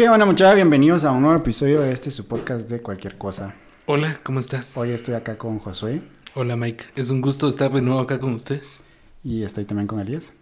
[0.00, 0.54] ¿Qué onda muchachos?
[0.54, 3.52] Bienvenidos a un nuevo episodio de este su podcast de cualquier cosa.
[3.84, 4.74] Hola, ¿cómo estás?
[4.78, 6.00] Hoy estoy acá con Josué
[6.32, 8.82] Hola Mike, es un gusto estar de nuevo acá con ustedes.
[9.22, 10.32] y estoy también con Elías.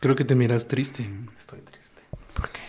[0.00, 1.08] Creo que te miras triste.
[1.38, 2.02] Estoy triste.
[2.34, 2.60] ¿Por qué?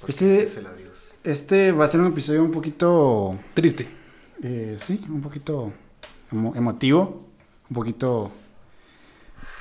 [0.00, 1.18] Porque Este- es el adiós.
[1.24, 3.88] Este va a ser un episodio un poquito, Triste.
[4.42, 5.72] eh, sí, un poquito
[6.32, 7.28] emo- emotivo,
[7.70, 8.32] un poquito,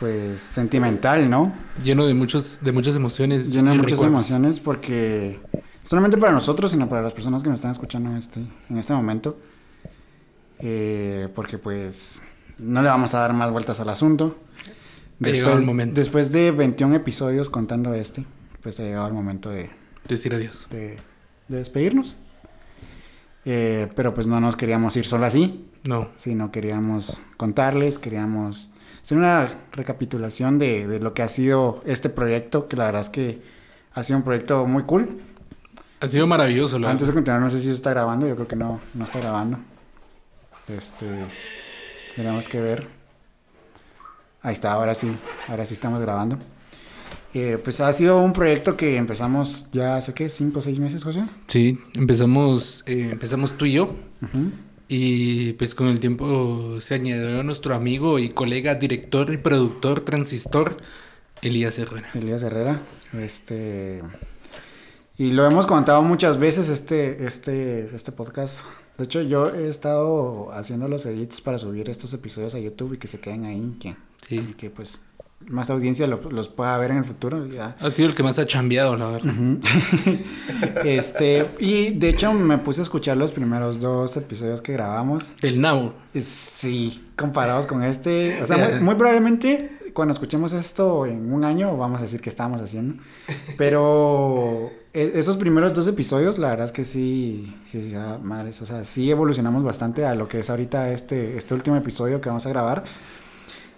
[0.01, 1.53] pues, sentimental, ¿no?
[1.83, 3.53] Lleno de muchos, de muchas emociones.
[3.53, 4.13] Lleno de muchas recuerdos.
[4.29, 5.39] emociones porque,
[5.83, 8.93] solamente para nosotros, sino para las personas que nos están escuchando en este, en este
[8.93, 9.37] momento.
[10.59, 12.21] Eh, porque, pues,
[12.57, 14.37] no le vamos a dar más vueltas al asunto.
[15.19, 15.99] Llegado el momento.
[16.01, 18.25] después de 21 episodios contando este,
[18.63, 19.69] pues ha llegado el momento de,
[20.07, 20.67] Decir adiós.
[20.71, 20.97] de,
[21.47, 22.17] de despedirnos.
[23.45, 26.09] Eh, pero pues no nos queríamos ir solo así, No.
[26.17, 32.67] sino queríamos contarles, queríamos hacer una recapitulación de, de lo que ha sido este proyecto,
[32.67, 33.41] que la verdad es que
[33.93, 35.21] ha sido un proyecto muy cool.
[35.99, 36.79] Ha sido maravilloso.
[36.79, 39.03] La Antes de continuar, no sé si se está grabando, yo creo que no, no
[39.03, 39.59] está grabando.
[40.67, 41.05] Este,
[42.15, 42.87] tenemos que ver.
[44.41, 45.11] Ahí está, ahora sí,
[45.47, 46.39] ahora sí estamos grabando.
[47.33, 51.03] Eh, pues ha sido un proyecto que empezamos ya hace qué, cinco o seis meses,
[51.03, 51.23] José.
[51.47, 53.95] Sí, empezamos, eh, empezamos tú y yo.
[54.21, 54.51] Ujú.
[54.93, 60.75] Y pues con el tiempo se añadió nuestro amigo y colega, director y productor transistor,
[61.41, 62.09] Elías Herrera.
[62.13, 62.81] Elías Herrera.
[63.17, 64.01] Este.
[65.17, 68.65] Y lo hemos contado muchas veces este, este, este podcast.
[68.97, 72.97] De hecho, yo he estado haciendo los edits para subir estos episodios a YouTube y
[72.97, 73.77] que se queden ahí.
[73.79, 74.55] Que, y Sí.
[74.57, 75.01] que pues
[75.47, 77.45] más audiencia lo- los pueda ver en el futuro.
[77.47, 77.75] Ya.
[77.79, 79.33] Ha sido el que más ha chambeado, la verdad.
[80.85, 85.31] Este, y de hecho me puse a escuchar los primeros dos episodios que grabamos.
[85.41, 85.61] Del.
[86.13, 88.41] Es- Sí, comparados con este.
[88.41, 92.29] O sea, muy, muy probablemente cuando escuchemos esto en un año vamos a decir qué
[92.29, 93.01] estábamos haciendo.
[93.57, 98.61] Pero e- esos primeros dos episodios, la verdad es que sí, sí, sí, ah, madres,
[98.61, 102.29] o sea, sí evolucionamos bastante a lo que es ahorita este, este último episodio que
[102.29, 102.83] vamos a grabar.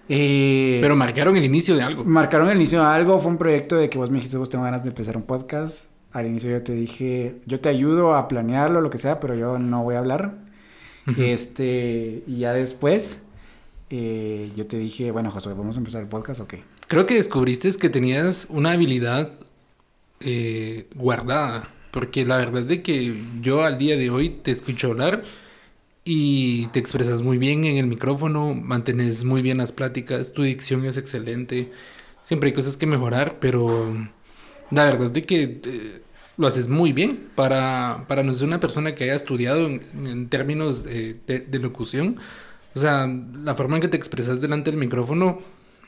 [0.10, 2.04] Eh, Pero marcaron el inicio de algo.
[2.04, 4.64] Marcaron el inicio de algo, fue un proyecto de que vos me dijiste, vos tengo
[4.64, 5.86] ganas de empezar un podcast.
[6.12, 9.58] Al inicio yo te dije, yo te ayudo a planearlo, lo que sea, pero yo
[9.58, 10.36] no voy a hablar.
[11.08, 11.22] Ujú.
[11.22, 13.22] Este, y ya después,
[13.90, 16.64] eh, yo te dije, bueno, Josué, ¿vamos a empezar el podcast o qué?
[16.88, 19.32] Creo que descubriste que tenías una habilidad
[20.20, 21.68] eh, guardada.
[21.92, 25.22] Porque la verdad es de que yo al día de hoy te escucho hablar
[26.06, 30.86] y te expresas muy bien en el micrófono, mantienes muy bien las pláticas, tu dicción
[30.86, 31.72] es excelente.
[32.24, 33.94] Siempre hay cosas que mejorar, pero
[34.72, 36.02] la verdad es de que eh,
[36.38, 40.86] lo haces muy bien para, para no ser una persona que haya estudiado en, términos
[40.88, 42.18] eh, de, de locución.
[42.76, 45.42] O sea, la forma en que te expresas delante del micrófono,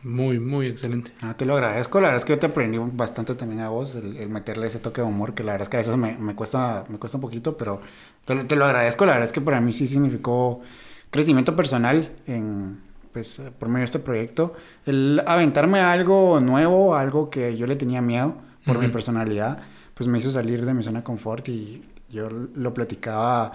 [0.06, 1.12] muy, muy excelente.
[1.24, 3.96] Ah, te lo agradezco, la verdad es que yo te aprendí bastante también a vos,
[3.96, 6.16] el, el meterle ese toque de humor, que la verdad es que a veces me,
[6.18, 7.82] me cuesta, me cuesta un poquito, pero
[8.24, 10.62] te, te lo agradezco, la verdad es que para mí sí significó
[11.10, 12.80] crecimiento personal en,
[13.14, 14.54] pues, por medio de este proyecto,
[14.86, 19.64] el aventarme a algo nuevo, algo que yo le tenía miedo por mi personalidad,
[19.96, 23.54] pues me hizo salir de mi zona de confort y yo lo platicaba,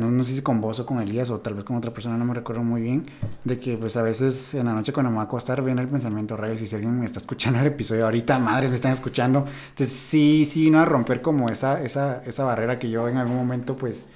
[0.00, 2.16] no, no sé si con vos o con Elías o tal vez con otra persona,
[2.16, 3.04] no me recuerdo muy bien,
[3.44, 5.88] de que pues a veces en la noche cuando me va a acostar viene el
[5.88, 9.46] pensamiento rayos y si alguien me está escuchando el episodio ahorita, madres me están escuchando,
[9.70, 13.36] entonces sí, sí vino a romper como esa, esa, esa barrera que yo en algún
[13.36, 14.06] momento pues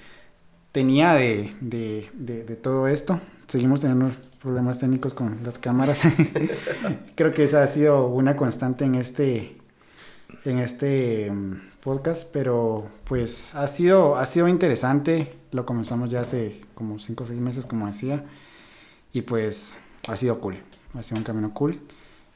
[0.72, 3.20] tenía de, de, de, de todo esto.
[3.46, 4.10] Seguimos teniendo
[4.42, 6.00] problemas técnicos con las cámaras.
[7.14, 9.56] Creo que esa ha sido una constante en este,
[10.44, 15.32] en este mm, podcast, pero pues ha sido, ha sido interesante.
[15.52, 18.24] Lo comenzamos ya hace como 5 o 6 meses, como decía,
[19.12, 19.78] y pues
[20.08, 20.56] ha sido cool.
[20.94, 21.80] Ha sido un camino cool.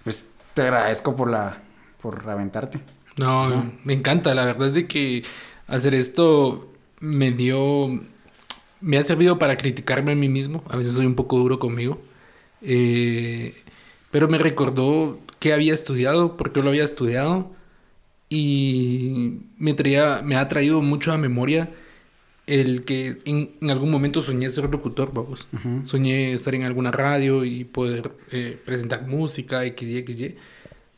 [0.05, 1.59] Pues te agradezco por la,
[2.01, 2.81] por aventarte.
[3.19, 3.73] No, ¿no?
[3.85, 4.35] me encanta.
[4.35, 5.25] La verdad es de que
[5.67, 8.01] hacer esto me dio,
[8.81, 10.63] me ha servido para criticarme a mí mismo.
[10.69, 12.01] A veces soy un poco duro conmigo.
[12.63, 13.55] Eh,
[14.11, 17.51] pero me recordó que había estudiado, por qué lo había estudiado.
[18.29, 21.71] Y me traía, me ha traído mucho a memoria
[22.49, 25.47] el que en, en algún momento soñé ser locutor, vamos.
[25.53, 25.87] Ujú.
[25.87, 30.37] Soñé estar en alguna radio y poder eh, presentar música, XY, XY.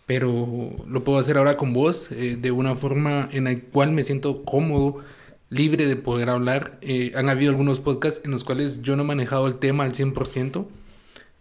[0.06, 4.04] Pero lo puedo hacer ahora con vos eh, de una forma en la cual me
[4.04, 5.04] siento cómodo,
[5.50, 6.78] libre de poder hablar.
[6.82, 9.92] Eh, han habido algunos podcasts en los cuales yo no he manejado el tema al
[9.92, 10.66] 100%,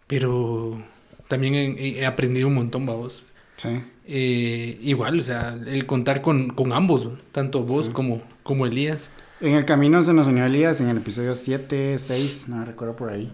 [0.08, 0.82] pero
[1.28, 3.26] también he, he aprendido un montón, vos.
[3.60, 3.82] Sí.
[4.06, 7.12] Eh, igual, o sea, el contar con, con ambos, ¿no?
[7.32, 7.92] tanto vos Sí.
[7.92, 9.10] como, como Elías.
[9.40, 12.96] En el camino se nos unió Elías en el episodio 7, 6, no me recuerdo
[12.96, 13.30] por ahí.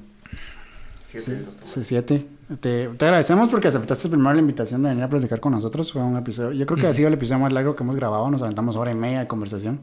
[1.01, 1.45] Siete.
[1.63, 2.27] Sí, siete.
[2.61, 5.93] Te, te agradecemos porque aceptaste primero la invitación de venir a platicar con nosotros.
[5.93, 8.29] Fue un episodio, yo creo que ha sido el episodio más largo que hemos grabado.
[8.29, 9.81] Nos aventamos hora y media de conversación.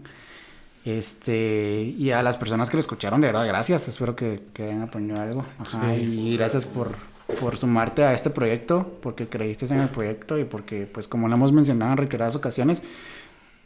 [0.83, 3.87] Este, y a las personas que lo escucharon, de verdad, gracias.
[3.87, 5.45] Espero que, que hayan aprendido algo.
[5.59, 6.89] Ajá, Sí, y sí, gracias por,
[7.39, 11.35] por sumarte a este proyecto, porque creíste en el proyecto y porque, pues, como lo
[11.35, 12.81] hemos mencionado en reiteradas ocasiones,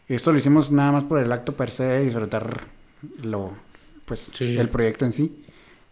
[0.08, 2.66] esto lo hicimos nada más por el acto per se de disfrutar
[3.24, 3.52] lo,
[4.06, 4.58] pues, Sí.
[4.58, 5.44] el proyecto en sí.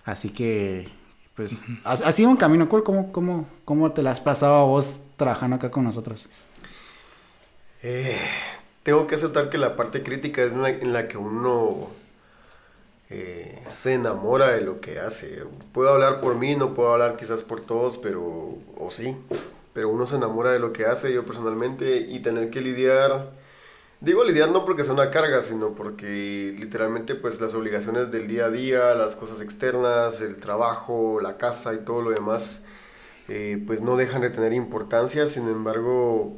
[0.06, 0.88] Así que,
[1.36, 2.84] pues, ha, ha sido un camino cool.
[2.84, 6.30] ¿Cómo, cómo, ¿Cómo te la has pasado a vos trabajando acá con nosotros?
[7.84, 8.18] Eh,
[8.84, 11.90] tengo que aceptar que la parte crítica es en la, en la que uno
[13.10, 15.44] eh, se enamora de lo que hace.
[15.74, 19.16] Puedo hablar por mí, no puedo hablar quizás por todos, pero, o sí,
[19.74, 23.32] pero uno se enamora de lo que hace, yo personalmente, y tener que lidiar,
[24.02, 28.46] digo lidiar no porque sea una carga, sino porque literalmente pues las obligaciones del día
[28.46, 32.66] a día, las cosas externas, el trabajo, la casa y todo lo demás,
[33.28, 36.38] eh, pues no dejan de tener importancia, sin embargo,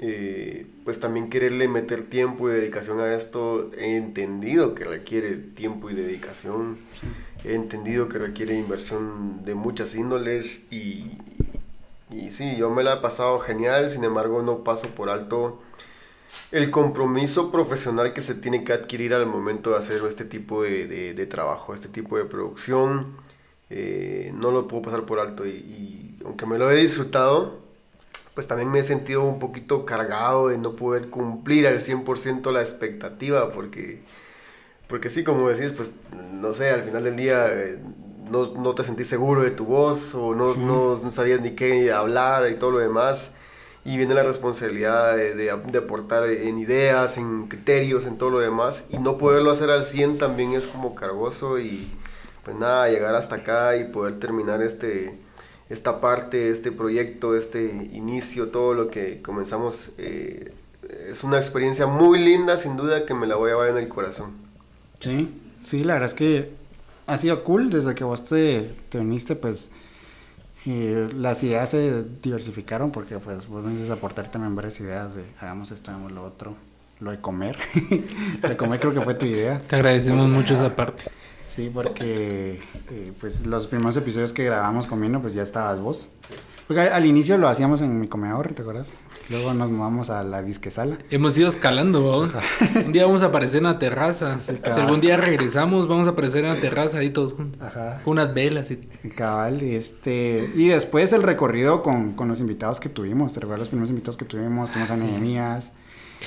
[0.00, 5.90] eh, pues también quererle meter tiempo y dedicación a esto, he entendido que requiere tiempo
[5.90, 6.78] y dedicación,
[7.44, 11.12] he entendido que requiere inversión de muchas índoles y,
[12.10, 15.60] y sí, yo me la he pasado genial, sin embargo no paso por alto
[16.52, 20.86] el compromiso profesional que se tiene que adquirir al momento de hacer este tipo de,
[21.14, 23.16] de- trabajo, este tipo de producción,
[23.70, 27.60] eh, no lo puedo pasar por alto y aunque me lo he disfrutado,
[28.38, 32.60] pues también me he sentido un poquito cargado de no poder cumplir al 100% la
[32.60, 34.00] expectativa, porque,
[34.86, 35.90] porque sí, como decís, pues
[36.34, 37.80] no sé, al final del día eh,
[38.30, 41.90] no, no te sentís seguro de tu voz o no, no, no sabías ni qué
[41.90, 43.34] hablar y todo lo demás.
[43.84, 48.38] Y viene la responsabilidad de, de, de aportar en ideas, en criterios, en todo lo
[48.38, 48.86] demás.
[48.90, 51.90] Y no poderlo hacer al 100 también es como cargoso y
[52.44, 55.18] pues nada, llegar hasta acá y poder terminar este,
[55.68, 60.52] esta parte, este proyecto, este inicio, todo lo que comenzamos, eh,
[61.10, 63.88] es una experiencia muy linda, sin duda, que me la voy a llevar en el
[63.88, 64.32] corazón.
[65.00, 65.30] Sí,
[65.62, 66.50] sí, la verdad es que
[67.06, 69.70] ha sido cool desde que vos te, te uniste, pues
[70.66, 75.22] eh, las ideas se diversificaron porque pues vos viniste a aportar también varias ideas de
[75.40, 76.54] hagamos esto, hagamos lo otro,
[77.00, 77.56] lo de comer,
[78.42, 79.62] de comer creo que fue tu idea.
[79.66, 81.04] Te agradecemos mucho esa parte.
[81.48, 82.60] Sí, porque
[82.90, 86.10] eh, pues los primeros episodios que grabamos comiendo pues ya estabas vos.
[86.66, 88.90] Porque al, al inicio lo hacíamos en mi comedor, ¿te acuerdas?
[89.30, 90.98] Luego nos mudamos a la disquesala.
[91.10, 92.82] Hemos ido escalando, ¿no?
[92.84, 94.38] Un día vamos a aparecer en la terraza.
[94.40, 97.60] Sí, si algún día regresamos, vamos a aparecer en la terraza ahí todos juntos.
[97.62, 98.02] Ajá.
[98.04, 98.76] Con unas velas y...
[99.16, 103.60] Cabal, y este, y después el recorrido con, con los invitados que tuvimos, te recuerdas
[103.60, 105.02] los primeros invitados que tuvimos, tuvimos a sí.
[105.02, 105.72] Nehemías,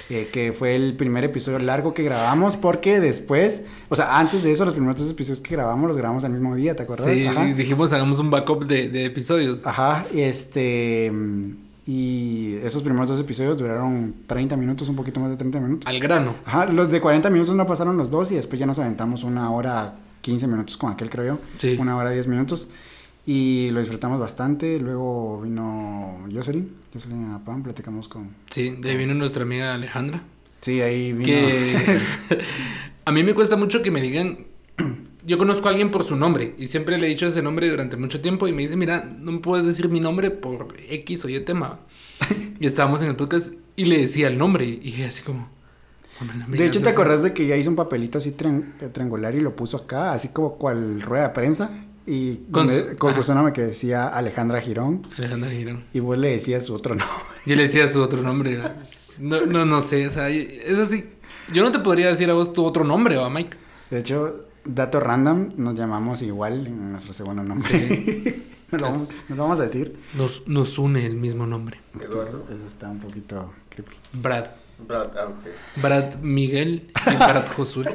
[0.09, 4.51] eh, que fue el primer episodio largo que grabamos, porque después, o sea, antes de
[4.51, 7.09] eso, los primeros dos episodios que grabamos, los grabamos al mismo día, ¿te acuerdas?
[7.11, 7.45] Sí, Ajá.
[7.45, 9.65] dijimos hagamos un backup de, de episodios.
[9.67, 11.11] Ajá, y este,
[11.87, 15.87] y esos primeros dos episodios duraron 30 minutos, un poquito más de 30 minutos.
[15.87, 16.35] Al grano.
[16.45, 19.51] Ajá, los de 40 minutos no pasaron los dos y después ya nos aventamos una
[19.51, 21.39] hora 15 minutos con aquel, creo yo.
[21.57, 21.77] Sí.
[21.79, 22.69] Una hora 10 minutos.
[23.25, 24.79] Y lo disfrutamos bastante.
[24.79, 28.29] Luego vino Jocelyn, Jocelyn Apam, platicamos con...
[28.49, 30.23] Sí, de ahí vino nuestra amiga Alejandra.
[30.61, 31.25] Sí, ahí vino...
[31.25, 31.75] Que
[33.05, 34.39] a mí me cuesta mucho que me digan,
[35.25, 37.95] yo conozco a alguien por su nombre y siempre le he dicho ese nombre durante
[37.97, 41.29] mucho tiempo y me dice, mira, no me puedes decir mi nombre por X o
[41.29, 41.79] Y tema.
[42.59, 45.49] Y estábamos en el podcast y le decía el nombre y dije así como...
[46.19, 46.99] "Hombre, no me de hecho, ¿te eso".
[46.99, 50.13] acordás de que ya hizo un papelito así trian- eh, triangular y lo puso acá,
[50.13, 51.71] así como cual rueda de prensa?
[52.13, 55.85] Y Con donde- con que decía Alejandra Girón Alejandra Girón.
[55.93, 57.15] y vos le decías su otro nombre.
[57.45, 58.59] Yo le decía su otro nombre.
[59.21, 61.05] No, no, no sé, o sea, es así.
[61.53, 63.55] Yo no te podría decir a vos tu otro nombre, ¿va, Mike?
[63.89, 68.43] De hecho, dato random, nos llamamos igual en nuestro segundo nombre.
[68.71, 69.97] nos, lo vamos, nos lo vamos a decir.
[70.17, 71.79] Nos, nos une el mismo nombre.
[71.97, 72.43] Eduardo.
[72.49, 73.95] Eso está un poquito creepy.
[74.11, 74.47] Brad.
[74.85, 75.81] Brad, ah, ok.
[75.81, 77.85] Brad Miguel y Brad Josué.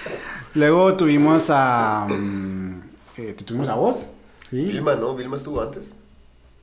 [0.54, 2.06] Luego tuvimos a.
[2.08, 2.75] mm,
[3.18, 4.06] eh, ¿te tuvimos a vos?
[4.50, 4.56] Sí.
[4.62, 5.14] Vilma, ¿no?
[5.16, 5.94] Vilma estuvo antes.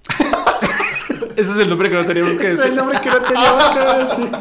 [1.35, 2.77] Ese es el nombre que no teníamos que Ese es el decir.
[2.77, 4.31] nombre que no teníamos que decir.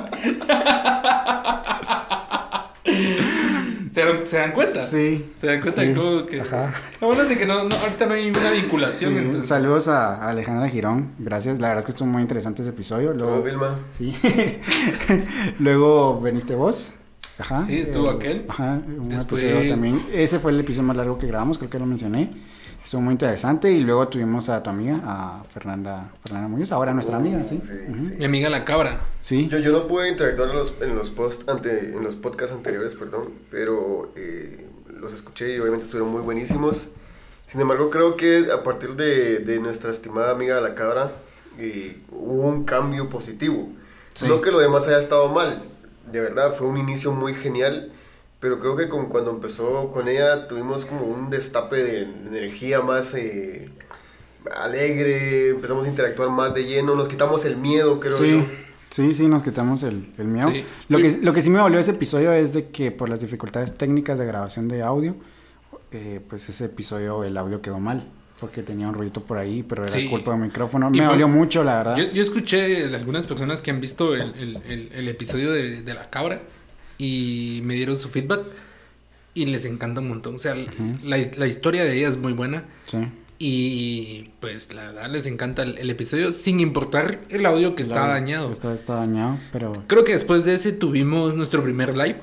[4.25, 4.87] ¿Se, dan- cuenta?
[4.87, 5.33] Sí.
[5.41, 5.95] ¿Se dan cuenta Sí.
[5.95, 6.41] como que...
[6.41, 6.73] Ajá.
[7.01, 9.13] Lo bueno es de que no, no- ahorita no hay ninguna vinculación.
[9.13, 11.13] Sí, entonces- Saludos a Alejandra Girón.
[11.19, 11.59] Gracias.
[11.61, 13.13] La verdad es que estuvo muy interesante ese episodio.
[13.13, 13.79] Luego Luego, Vilma.
[13.97, 14.15] sí.
[15.59, 16.93] Luego veniste vos.
[17.39, 17.65] Ajá.
[17.65, 18.45] Sí, estuvo aquel.
[18.49, 18.81] Ajá.
[18.87, 20.07] Un Después- episodio también.
[20.13, 22.31] Ese fue el episodio más largo que grabamos, creo que lo mencioné.
[22.85, 23.71] Estuvo muy interesante.
[23.73, 27.61] Y luego tuvimos a tu amiga, a Fernanda, Fernanda Muñoz, ahora nuestra amiga, sí.
[27.63, 28.09] Sí, Ujú.
[28.11, 28.15] sí.
[28.19, 29.01] Mi amiga la cabra.
[29.21, 29.49] Sí.
[29.49, 32.95] Yo, yo no pude interactuar en los, en los, post ante, en los podcasts anteriores,
[32.97, 34.67] perdón, pero eh,
[35.01, 36.89] los escuché y obviamente estuvieron muy buenísimos.
[37.47, 41.13] Sin embargo, creo que a partir de, de nuestra estimada amiga La Cabra,
[41.59, 43.69] eh, hubo un cambio positivo.
[44.15, 44.27] Sí.
[44.27, 45.63] No que lo demás haya estado mal,
[46.11, 47.93] de verdad, fue un inicio muy genial,
[48.41, 53.15] pero creo que con, cuando empezó con ella tuvimos como un destape de energía más
[53.15, 53.71] eh,
[54.57, 58.45] alegre, empezamos a interactuar más de lleno, nos quitamos el miedo, creo Sí, yo.
[58.91, 60.51] sí, sí, nos quitamos el, el miedo.
[60.51, 60.65] Sí.
[60.89, 63.77] Lo, que, lo que sí me dolió ese episodio es de que por las dificultades
[63.79, 65.15] técnicas de grabación de audio,
[65.93, 68.09] eh, pues ese episodio el audio quedó mal.
[68.43, 70.09] Porque tenía un ruido por ahí, pero era Sí.
[70.09, 70.91] culpa del micrófono.
[70.91, 71.97] Me fue- dolió mucho, la verdad.
[71.97, 75.81] Yo, yo escuché de algunas personas que han visto el, el- el- el episodio de,
[75.83, 76.41] de la cabra
[76.99, 78.41] y me dieron su feedback
[79.33, 80.35] y les encanta un montón.
[80.35, 80.55] O sea,
[81.03, 82.99] la, his- la historia de ella es muy buena Sí.
[83.39, 87.95] y pues la verdad les encanta el, el episodio sin importar el audio que está
[87.95, 88.53] Claro, dañado.
[88.53, 89.73] Está, está dañado, pero...
[89.87, 92.17] Creo que después de ese tuvimos nuestro primer live,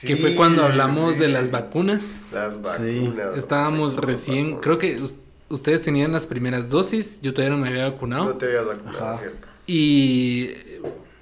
[0.00, 1.20] que fue Sí, cuando hablamos sí.
[1.20, 2.22] de las vacunas.
[2.32, 2.60] Las Sí.
[2.62, 3.36] vacunas.
[3.36, 4.98] Estábamos recién, creo que
[5.48, 8.24] ustedes tenían las primeras dosis, yo todavía no me había vacunado.
[8.26, 9.18] No te habías vacunado, Ajá.
[9.18, 9.48] ¿cierto?
[9.66, 10.50] Y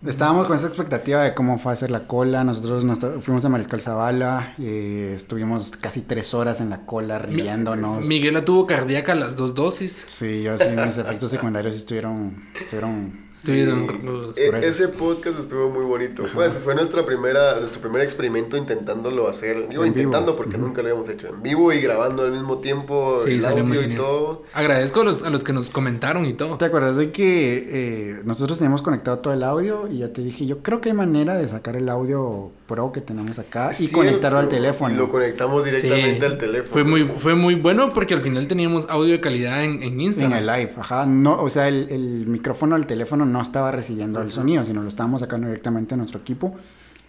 [0.06, 2.42] Estábamos con esa expectativa de cómo fue a hacer la cola.
[2.42, 8.04] Nosotros nos fuimos a Mariscal Zavala y estuvimos casi tres horas en la cola riéndonos.
[8.06, 10.04] Miguela tuvo cardíaca las dos dosis.
[10.08, 14.06] Sí, yo sí, mis efectos secundarios estuvieron, estuvieron Estuvieron Sí.
[14.06, 14.38] rudos.
[14.38, 16.24] E- ese podcast estuvo muy bonito.
[16.34, 19.68] Pues fue nuestra primera, nuestro primer experimento intentándolo hacer.
[19.68, 20.04] Digo, En vivo.
[20.06, 23.42] intentando porque nunca lo habíamos hecho en vivo y grabando al mismo tiempo Sí, el
[23.42, 24.00] salió muy audio y genial.
[24.00, 24.42] todo.
[24.52, 26.56] Agradezco a los, a los que nos comentaron y todo.
[26.58, 30.46] ¿Te acuerdas de que eh, nosotros teníamos conectado todo el audio y yo te dije,
[30.46, 33.96] yo creo que hay manera de sacar el audio pro que tenemos acá y Cierto,
[33.98, 34.94] conectarlo al teléfono?
[34.94, 36.24] Y lo conectamos directamente Sí.
[36.24, 36.72] al teléfono.
[36.72, 40.00] Fue muy, fue muy bueno porque al final teníamos audio de calidad en, en En
[40.00, 40.38] Instagram.
[40.38, 41.06] el live, ajá.
[41.06, 44.88] No, o sea, el, el micrófono del teléfono no estaba recibiendo el sonido, sino lo
[44.88, 46.56] estábamos sacando directamente a nuestro equipo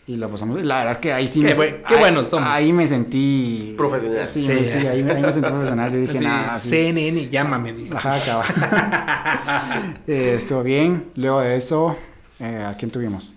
[0.05, 0.61] y lo pasamos.
[0.63, 2.49] La verdad es que ahí sí Qué me, buen- qué ahí- buenos somos.
[2.49, 4.27] Ahí me sentí Profesional.
[4.27, 4.47] Sí, Sí.
[4.65, 5.91] sí, ahí, ahí me sentí profesional.
[5.91, 6.69] Yo dije, Así, nada, sí.
[6.69, 7.73] CNN, llámame.
[7.93, 8.45] Ajá, acaba.
[10.07, 11.05] Eh, estuvo bien.
[11.15, 11.97] Luego de eso,
[12.39, 13.35] eh, ¿a quién tuvimos?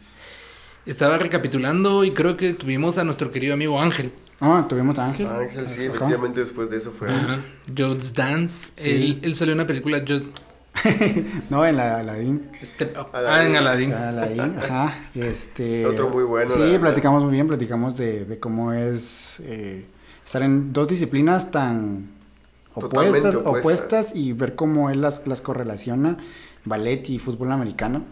[0.84, 4.12] Estaba recapitulando y creo que tuvimos a nuestro querido amigo Ángel.
[4.40, 5.26] Ah, tuvimos a Ángel.
[5.26, 5.94] Ángel, sí, Ajá.
[5.94, 7.08] efectivamente después de eso fue.
[7.08, 7.40] Ajá.
[7.76, 8.72] Just Dance.
[8.76, 8.90] Sí.
[8.90, 10.26] Él, él salió en una película Just
[11.50, 12.50] No, en la Aladdin.
[12.62, 13.08] Step Up.
[13.14, 13.32] Aladdin.
[13.38, 13.92] Ah, en Aladdin.
[13.92, 14.94] Aladdin, ajá.
[15.14, 19.86] Este, Otro muy bueno, Sí, platicamos muy bien, platicamos de, de cómo es eh,
[20.24, 22.10] estar en dos disciplinas tan
[22.74, 23.60] Totalmente opuestas, opuestas.
[23.80, 26.18] opuestas y ver cómo él las, las correlaciona,
[26.64, 28.04] ballet y fútbol americano.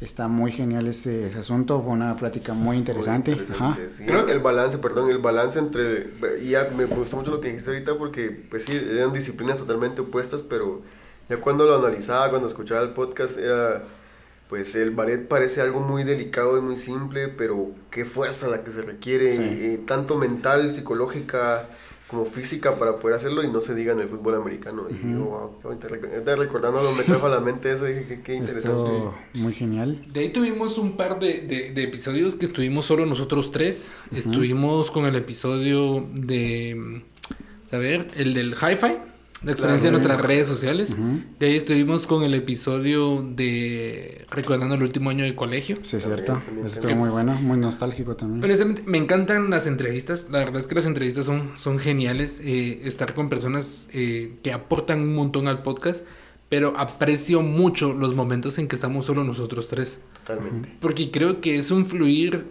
[0.00, 3.36] Está muy genial ese, ese asunto, fue una plática muy interesante.
[3.36, 3.68] Muy Ajá.
[3.68, 4.04] interesante, sí.
[4.04, 6.10] Creo que- el balance, perdón, el balance entre
[6.40, 10.00] y ya me gustó mucho lo que dijiste ahorita porque pues sí, eran disciplinas totalmente
[10.00, 10.82] opuestas, pero
[11.36, 13.82] ya cuando lo analizaba, cuando escuchaba el podcast era
[14.48, 18.70] pues el ballet parece algo muy delicado y muy simple, pero qué fuerza la que
[18.70, 19.42] se requiere, Sí.
[19.74, 21.68] y tanto mental, psicológica
[22.06, 24.82] como física para poder hacerlo y no se diga en el fútbol americano.
[24.90, 25.86] Y digo, wow, qué bonito.
[26.12, 28.90] Ahorita recordándolo me trajo a la mente eso, dije, qué, qué interesante.
[29.32, 30.04] Muy genial.
[30.12, 33.94] De ahí tuvimos un par de, de- de episodios que estuvimos solo nosotros tres.
[34.14, 37.02] Estuvimos con el episodio de.
[37.72, 38.98] A ver, el del Hi-Fi,
[39.44, 40.96] la experiencia de nuestras redes sociales.
[41.38, 45.78] De ahí estuvimos con el episodio de Recordando el último año de colegio.
[45.82, 46.34] Sí, es cierto.
[46.44, 48.42] también, Estuvo muy bueno, muy nostálgico también.
[48.42, 50.28] Honestamente, me encantan las entrevistas.
[50.30, 52.40] La verdad es que las entrevistas son, son geniales.
[52.42, 56.04] eh, estar con personas eh, que aportan un montón al podcast.
[56.48, 59.98] Pero aprecio mucho los momentos en que estamos solo nosotros tres.
[60.26, 60.76] Totalmente.
[60.80, 62.44] Porque creo que es un fluir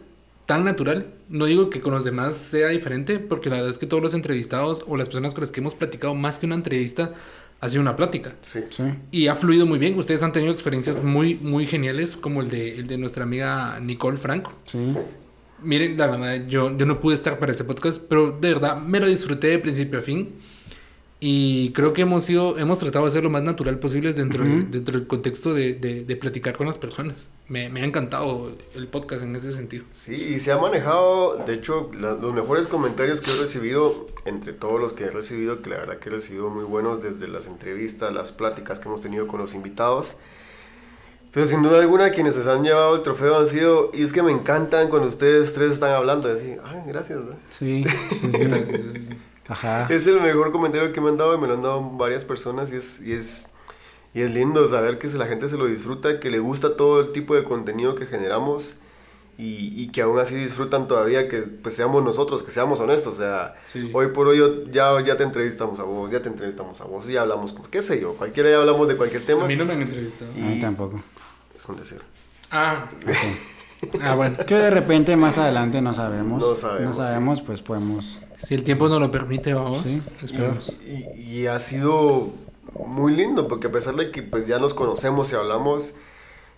[0.52, 1.14] tan natural.
[1.30, 4.14] No digo que con los demás sea diferente, porque la verdad es que todos los
[4.14, 7.14] entrevistados o las personas con las que hemos platicado más que una entrevista
[7.62, 8.36] ha sido una plática.
[8.42, 8.60] Sí.
[8.70, 8.84] Sí.
[9.12, 9.98] Y ha fluido muy bien.
[9.98, 14.18] Ustedes han tenido experiencias muy, muy geniales, como el de, el de nuestra amiga Nicole
[14.18, 14.52] Franco.
[14.64, 14.94] Sí.
[15.64, 19.00] Miren, la verdad, yo, yo no pude estar para ese podcast, pero de verdad me
[19.00, 20.34] lo disfruté de principio a fin.
[21.24, 24.64] Y creo que hemos sido, hemos tratado de ser lo más natural posible dentro, de-
[24.64, 27.28] dentro del contexto de, de, de platicar con las personas.
[27.48, 29.84] Me, me ha encantado el podcast en ese sentido.
[29.92, 34.54] Sí, y se ha manejado, de hecho, la- los mejores comentarios que he recibido, entre
[34.54, 37.46] todos los que he recibido, que la verdad que he recibido muy buenos desde las
[37.46, 40.16] entrevistas, las pláticas que hemos tenido con los invitados.
[41.32, 44.24] Pero sin duda alguna, quienes se han llevado el trofeo han sido, y es que
[44.24, 47.20] me encantan cuando ustedes tres están hablando, así, ay, gracias.
[47.20, 47.36] ¿no?".
[47.52, 48.38] Sí, sí, sí.
[48.40, 49.10] Gracias.
[49.52, 49.88] Ajá.
[49.90, 52.72] Es el mejor comentario que me han dado y me lo han dado varias personas
[52.72, 53.50] y es, y es,
[54.14, 57.10] y es lindo saber que la gente se lo disfruta, que le gusta todo el
[57.14, 58.78] tipo de contenido que generamos
[59.38, 63.14] y, y que aún así disfrutan todavía que pues seamos nosotros, que seamos honestos.
[63.14, 63.90] O sea, Sí.
[63.94, 67.08] hoy por hoy yo- ya, ya te entrevistamos a vos, ya te entrevistamos a vos,
[67.08, 69.46] ya hablamos, con- qué sé yo, cualquiera ya hablamos de cualquier tema.
[69.46, 70.32] A mí no me han entrevistado.
[70.32, 71.02] A mí tampoco.
[71.56, 72.02] Es un decir.
[72.52, 73.10] Ah, Ok.
[74.02, 74.38] Ah, bueno.
[74.46, 76.40] Que de repente más adelante no sabemos.
[76.40, 78.22] No sabemos, No sabemos, pues podemos.
[78.38, 79.82] Si el tiempo nos lo permite, vamos.
[79.82, 80.72] Sí, Esperemos.
[80.86, 82.30] Y, y ha sido
[82.86, 85.94] muy lindo porque a pesar de que pues ya nos conocemos y hablamos,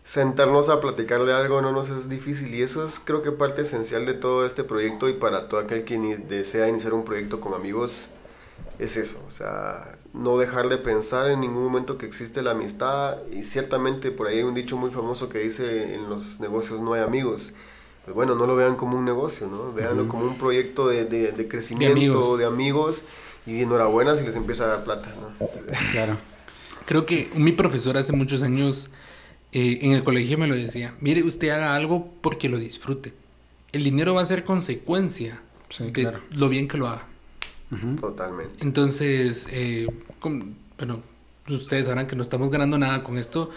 [0.04, 3.62] sentarnos a platicar de algo no nos es difícil y eso es creo que parte
[3.62, 7.54] esencial de todo este proyecto y para todo aquel que desea iniciar un proyecto con
[7.54, 8.08] amigos
[8.80, 13.18] es eso, o sea, no dejar de pensar en ningún momento que existe la amistad
[13.32, 16.94] y ciertamente por ahí hay un dicho muy famoso que dice en los negocios no
[16.94, 17.54] hay amigos.
[18.06, 19.72] Pues bueno, no lo vean como un negocio, ¿no?
[19.74, 22.38] Véanlo como un proyecto de, de, de crecimiento, amigos.
[22.38, 23.04] de amigos
[23.46, 25.48] y enhorabuena si les empieza a dar plata, ¿no?
[25.92, 26.18] Claro.
[26.86, 28.90] Creo que mi profesor hace muchos años
[29.54, 30.94] eh, en el colegio me lo decía.
[31.00, 33.14] Mire, usted haga algo porque lo disfrute.
[33.72, 36.20] El dinero va a ser consecuencia Sí, de claro.
[36.32, 37.08] lo bien que lo haga.
[38.00, 38.56] Totalmente.
[38.62, 39.88] Entonces, eh,
[40.78, 41.02] bueno,
[41.50, 43.50] ustedes sabrán que no estamos ganando nada con esto,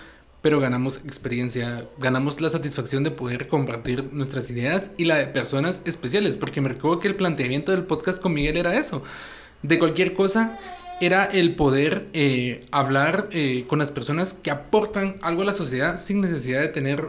[0.43, 5.83] pero ganamos experiencia, ganamos la satisfacción de poder compartir nuestras ideas y la de personas
[5.85, 9.03] especiales, porque me recuerdo que el planteamiento del podcast con Miguel era eso.
[9.63, 10.59] De cualquier cosa,
[11.01, 15.99] era el poder eh, hablar eh, con las personas que aportan algo a la sociedad
[16.01, 17.09] sin necesidad de tener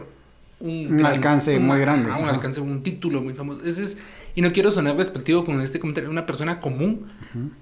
[0.60, 2.30] un, Un alcance muy grande, un ajá.
[2.30, 3.64] alcance, un título muy famoso.
[3.64, 3.98] Ese es,
[4.38, 7.10] y no quiero sonar despectivo con este comentario, una persona común,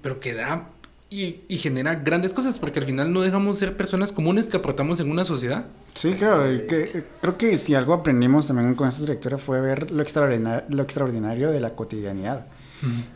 [0.03, 0.69] pero que da
[1.09, 4.99] y, y genera grandes cosas, porque al final no dejamos ser personas comunes que aportamos
[4.99, 5.65] en una sociedad.
[5.95, 10.03] Sí, creo que, creo que si algo aprendimos también con esta directora fue ver lo
[10.03, 12.45] extraordinario, lo extraordinario de la cotidianidad.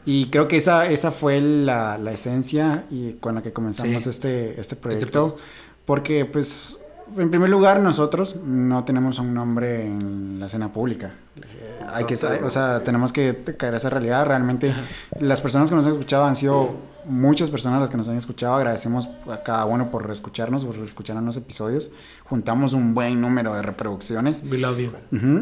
[0.08, 4.10] Y creo que esa, esa fue la, la esencia y con la que comenzamos Sí.
[4.10, 5.12] este, este proyecto.
[5.28, 5.44] proyecto.
[5.86, 6.80] porque, pues,
[7.18, 11.14] en primer lugar, nosotros no tenemos un nombre en la escena pública.
[11.94, 14.26] Hay que, o sea, tenemos que caer a esa realidad.
[14.26, 14.74] Realmente,
[15.20, 18.56] las personas que nos han escuchado han sido muchas personas las que nos han escuchado.
[18.56, 21.92] Agradecemos a cada uno por escucharnos, por escuchar los episodios.
[22.24, 24.44] Juntamos un buen número de reproducciones.
[24.50, 24.92] We love you.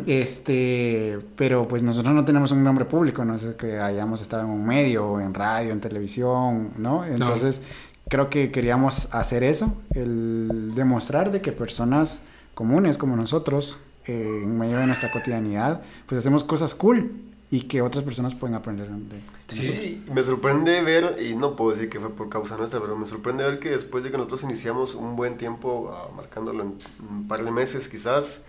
[0.07, 4.49] Este, pero pues nosotros no tenemos un nombre público, no es que hayamos estado en
[4.49, 7.05] un medio, en radio, en televisión, ¿no?
[7.05, 7.61] Entonces,
[8.09, 12.19] creo que queríamos hacer eso, el demostrar de que personas
[12.53, 17.11] comunes como nosotros, eh, en medio de nuestra cotidianidad, pues hacemos cosas cool
[17.51, 19.21] y que otras personas pueden aprender de, de
[19.55, 19.79] nosotros.
[19.79, 23.05] Sí, me sorprende ver, y no puedo decir que fue por causa nuestra, pero me
[23.05, 27.27] sorprende ver que después de que nosotros iniciamos un buen tiempo, ah, marcándolo en un
[27.27, 28.45] par de meses quizás,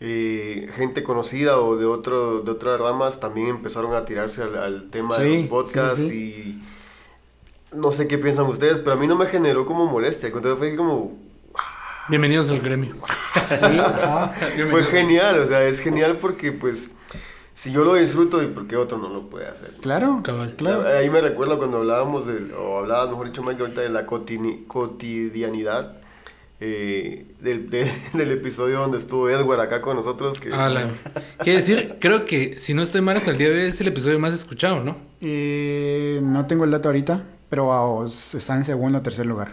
[0.00, 4.90] eh, gente conocida o de, otro, de otras ramas también empezaron a tirarse al, al
[4.90, 6.62] tema de los podcasts sí, y
[7.72, 10.74] no sé qué piensan ustedes, pero a mí no me generó como molestia, cuando fue
[10.76, 11.16] como,
[12.08, 12.94] Bienvenidos al gremio.
[13.48, 14.32] Sí, ajá.
[14.70, 16.92] fue genial, o sea, es genial porque pues
[17.52, 19.72] si yo lo disfruto y porque otro no lo puede hacer.
[19.82, 20.54] Claro, Cabal.
[20.56, 20.86] claro.
[20.88, 24.66] Ahí me recuerdo cuando hablábamos, de, o hablabas, mejor dicho, Mike, ahorita de la cotini-
[24.66, 25.98] cotidianidad
[26.60, 30.40] eh, del, de- del episodio donde estuvo Edward acá con nosotros.
[30.40, 30.88] Que, Ah,
[31.44, 31.96] ¿Qué decir?
[32.00, 34.34] Creo que, si no estoy mal, hasta el día de hoy es el episodio más
[34.34, 34.96] escuchado, ¿no?
[35.20, 39.52] Eh, no tengo el dato ahorita, pero ah, está en segundo o tercer lugar.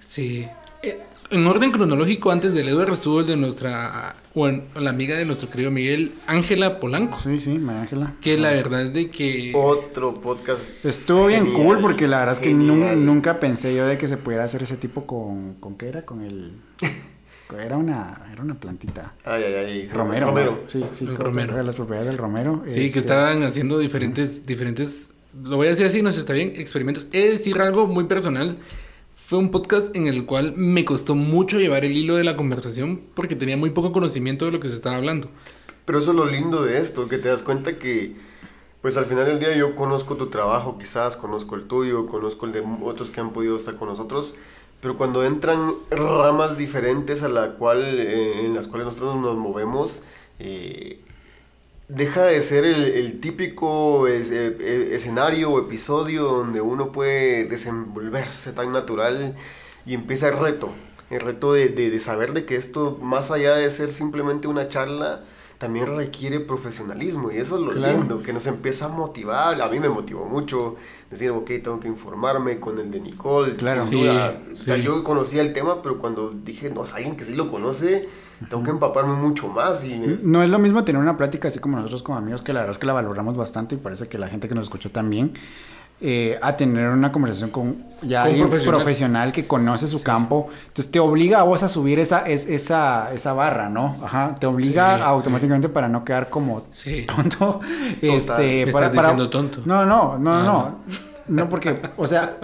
[0.00, 0.46] Sí.
[0.82, 0.98] Eh,
[1.30, 5.48] en orden cronológico, antes del Edward estuvo el de nuestra, bueno, la amiga de nuestro
[5.50, 7.18] querido Miguel, Ángela Polanco.
[7.18, 8.14] Sí, sí, María Ángela.
[8.20, 9.52] Que la verdad es de que...
[9.54, 10.84] Otro podcast.
[10.84, 14.44] Estuvo bien cool porque la verdad es que nunca pensé yo de que se pudiera
[14.44, 15.54] hacer ese tipo con...
[15.54, 16.04] ¿Con qué era?
[16.04, 16.52] Con el...
[17.62, 19.14] Era una, era una plantita.
[19.24, 19.86] Ay, ay, ay.
[19.88, 20.26] Romero.
[20.26, 20.64] Romero.
[20.66, 21.62] Sí, sí, El romero.
[21.62, 22.62] las propiedades del romero.
[22.66, 26.32] Sí, que Este, estaban haciendo diferentes, diferentes, lo voy a decir así, no sé, está
[26.32, 27.06] bien, experimentos.
[27.12, 28.58] He de decir algo muy personal.
[29.14, 33.00] Fue un podcast en el cual me costó mucho llevar el hilo de la conversación
[33.14, 35.28] porque tenía muy poco conocimiento de lo que se estaba hablando.
[35.86, 38.14] Pero eso es lo lindo de esto, que te das cuenta que,
[38.82, 42.52] pues al final del día yo conozco tu trabajo, quizás conozco el tuyo, conozco el
[42.52, 44.36] de otros que han podido estar con nosotros,
[44.80, 50.02] pero cuando entran ramas diferentes a la cual, eh, en las cuales nosotros nos movemos,
[50.38, 51.00] eh,
[51.88, 57.44] deja de ser el, el típico es- eh, eh, escenario o episodio donde uno puede
[57.44, 59.34] desenvolverse tan natural
[59.86, 60.70] y empieza el reto,
[61.10, 64.68] el reto de, de- de saber de que esto, más allá de ser simplemente una
[64.68, 65.24] charla,
[65.58, 67.98] también requiere profesionalismo y eso es lo Claro.
[67.98, 70.76] lindo, que nos empieza a motivar, a mí me motivó mucho,
[71.10, 73.82] decir, ok, tengo que informarme con el de Nicole, Claro.
[73.82, 74.42] sin Sí, duda.
[74.52, 74.82] O sea, sí.
[74.82, 78.08] yo conocía el tema, pero cuando dije, no, es alguien que sí lo conoce,
[78.48, 79.98] tengo que empaparme mucho más y...
[79.98, 82.60] me- No es lo mismo tener una plática así como nosotros como amigos, que la
[82.60, 85.32] verdad es que la valoramos bastante y parece que la gente que nos escuchó también,
[86.00, 88.80] eh, a tener una conversación con ya Con alguien profesional.
[88.80, 89.32] profesional.
[89.32, 90.48] que conoce su campo.
[90.66, 93.96] Entonces te obliga a vos a subir esa, es, esa, esa barra, ¿no?
[94.02, 97.06] Ajá, te obliga Sí, automáticamente para no quedar como Sí.
[97.06, 97.60] tonto.
[98.02, 99.60] Este, Me para, estás para- diciendo tonto.
[99.64, 100.52] No, no, no, Ah, no.
[100.52, 100.78] No,
[101.48, 102.36] porque, o sea,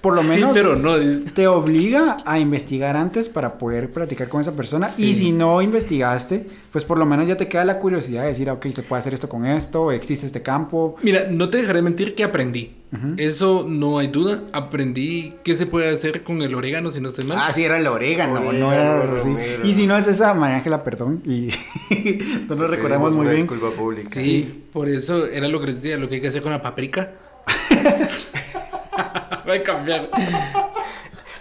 [0.00, 0.96] por lo Sí, menos pero no.
[0.96, 4.86] es- te obliga a investigar antes para poder platicar con esa persona.
[4.88, 5.10] Sí.
[5.10, 8.50] Y si no investigaste, pues por lo menos ya te queda la curiosidad de decir,
[8.50, 10.96] "Ah, ok, se puede hacer esto con esto, existe este campo.
[11.02, 12.76] Mira, no te dejaré mentir que aprendí.
[13.18, 14.42] Eso no hay duda.
[14.52, 17.38] Aprendí qué se puede hacer con el orégano, si no estoy mal.
[17.40, 19.30] Ah, sí, era el orégano, no sí.
[19.62, 21.22] Y si no es esa, María Ángela, perdón.
[21.24, 21.50] Y
[22.48, 23.46] no lo recordamos muy una bien.
[23.46, 24.08] disculpa pública.
[24.20, 27.12] Sí, por eso era lo que decía, lo que hay que hacer con la paprika.
[29.48, 30.10] Va a cambiar.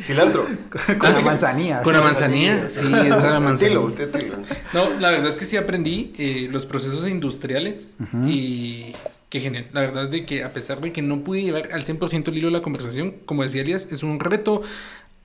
[0.01, 0.47] Cilantro.
[0.97, 1.81] Con la manzanilla.
[1.81, 3.81] Con la manzanilla, sí, es la manzanilla.
[4.73, 8.93] No, la verdad es que sí aprendí eh, los procesos industriales y
[9.29, 9.67] qué genial.
[9.73, 12.37] La verdad es de que a pesar de que no pude llevar al 100% el
[12.37, 14.63] hilo de la conversación, como decía Elias, es un reto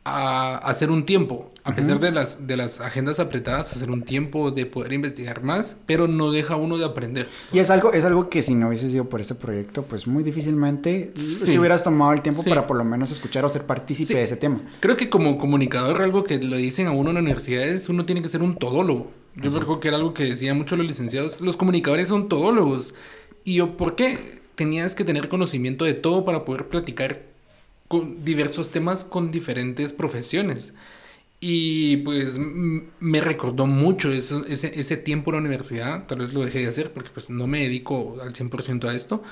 [0.04, 4.50] a hacer un tiempo, a pesar de las, de las agendas apretadas, hacer un tiempo
[4.50, 7.26] de poder investigar más, pero no deja uno de aprender.
[7.54, 10.22] Y es algo, es algo que si no hubiese sido por este proyecto, pues muy
[10.22, 11.52] difícilmente Sí.
[11.52, 12.50] te hubieras tomado el tiempo Sí.
[12.50, 14.14] para por lo menos escuchar o ser partícipe Sí.
[14.14, 14.60] de ese tema.
[14.80, 18.04] Creo que como comunicador, algo que le dicen a uno en la universidad es uno
[18.04, 19.10] tiene que ser un todólogo.
[19.36, 21.40] Yo creo que era algo que decían mucho los licenciados.
[21.40, 22.94] Los comunicadores son todólogos.
[23.42, 24.18] ¿Y yo por qué?
[24.54, 27.22] Tenías que tener conocimiento de todo para poder platicar
[27.88, 30.74] con diversos temas con diferentes profesiones.
[31.40, 36.06] Y pues me recordó mucho eso, ese, ese tiempo en la universidad.
[36.06, 39.22] Tal vez lo dejé de hacer porque pues no me dedico al 100% a esto.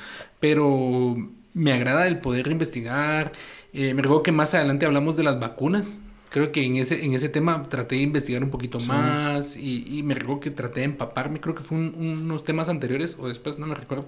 [0.40, 1.16] Pero
[1.54, 3.32] me agrada el poder investigar.
[3.72, 6.00] Eh, me recuerdo que más adelante hablamos de las vacunas.
[6.32, 10.02] Creo que en ese, en ese tema traté de investigar un poquito más y, y
[10.02, 11.40] me recuerdo que traté de empaparme.
[11.40, 14.06] Creo que fue un- unos temas anteriores o después, no me recuerdo.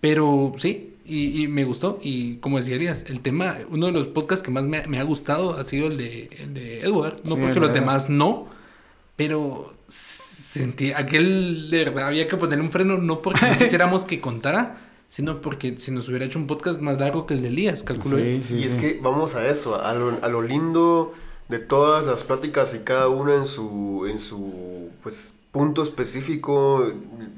[0.00, 1.98] Pero sí, y, y me gustó.
[2.02, 5.02] Y como decía Elías, el tema, uno de los podcasts que más me, me ha
[5.02, 7.16] gustado ha sido el de, el de Edward.
[7.24, 8.46] No Sí, porque los de demás no,
[9.16, 14.20] pero sentí aquel de verdad había que poner un freno, no porque no quisiéramos que
[14.20, 14.78] contara,
[15.08, 18.18] sino porque si nos hubiera hecho un podcast más largo que el de Elías, calculo.
[18.18, 18.78] Sí, sí, y es sí.
[18.78, 21.12] que vamos a eso, a lo, a lo lindo
[21.48, 26.86] de todas las pláticas y cada una en su, en su pues, punto específico,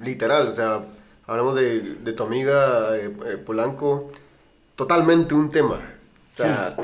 [0.03, 0.47] literal.
[0.49, 0.85] O sea,
[1.27, 4.11] hablamos de, de tu amiga eh, eh, Polanco,
[4.77, 5.81] totalmente un tema.
[6.33, 6.77] O sea,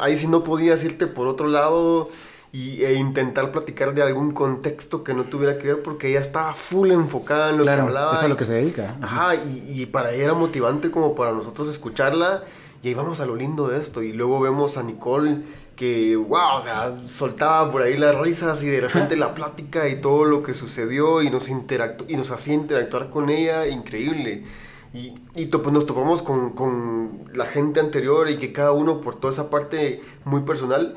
[0.00, 2.08] ahí sí no podías irte por otro lado
[2.52, 6.54] y, e intentar platicar de algún contexto que no tuviera que ver porque ella estaba
[6.54, 8.14] full enfocada en lo Claro, que hablaba.
[8.16, 8.96] es a lo que se dedica.
[9.02, 12.44] Ajá, y, y para ella era motivante como para nosotros escucharla.
[12.82, 14.02] Y ahí vamos a lo lindo de esto.
[14.02, 15.38] Y luego vemos a Nicole
[15.76, 20.00] que, wow, o sea, soltaba por ahí las risas y de repente la plática y
[20.00, 24.44] todo lo que sucedió y nos, interactu y nos hacía interactuar con ella, increíble.
[24.92, 29.00] Y, y to- pues nos topamos con, con la gente anterior y que cada uno
[29.00, 30.96] por toda esa parte muy personal.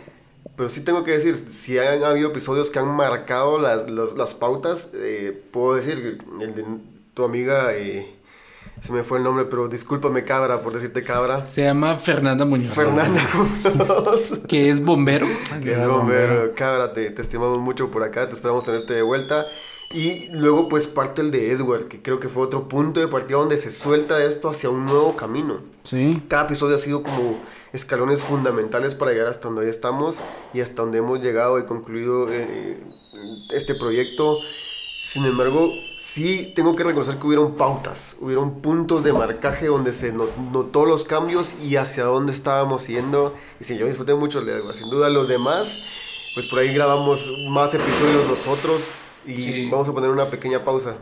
[0.56, 4.34] Pero sí tengo que decir, si han habido episodios que han marcado las, los- las
[4.34, 6.66] pautas, eh, puedo decir, el de
[7.13, 8.16] tu amiga, eh,
[8.82, 11.46] se me fue el nombre, pero discúlpame cabra por decirte cabra.
[11.46, 12.74] Se llama Fernanda Muñoz.
[12.74, 15.28] Fernanda Muñoz, Que es bombero.
[15.63, 16.54] que es bombero.
[16.56, 19.48] Cabra, te, te estimamos mucho por acá, te esperamos tenerte de vuelta.
[19.94, 23.38] Y luego pues parte el de Edward, que creo que fue otro punto de partida
[23.38, 25.62] donde se suelta esto hacia un nuevo camino.
[25.84, 26.22] Sí.
[26.28, 27.40] Cada episodio ha sido como
[27.72, 30.20] escalones fundamentales para llegar hasta donde hoy estamos
[30.54, 32.84] y hasta donde hemos llegado y concluido eh,
[33.54, 34.40] este proyecto.
[35.06, 35.72] Sin embargo,
[36.17, 40.86] sí tengo que reconocer que hubieron pautas, hubieron puntos de marcaje donde se no- notó
[40.86, 43.36] los cambios y hacia dónde estábamos yendo.
[43.60, 44.75] Y sí, yo disfruté mucho el de Edward.
[44.75, 45.80] Sin duda, los demás,
[46.34, 48.89] pues por ahí grabamos más episodios nosotros
[49.25, 49.69] y Sí.
[49.69, 50.95] vamos a poner una pequeña pausa.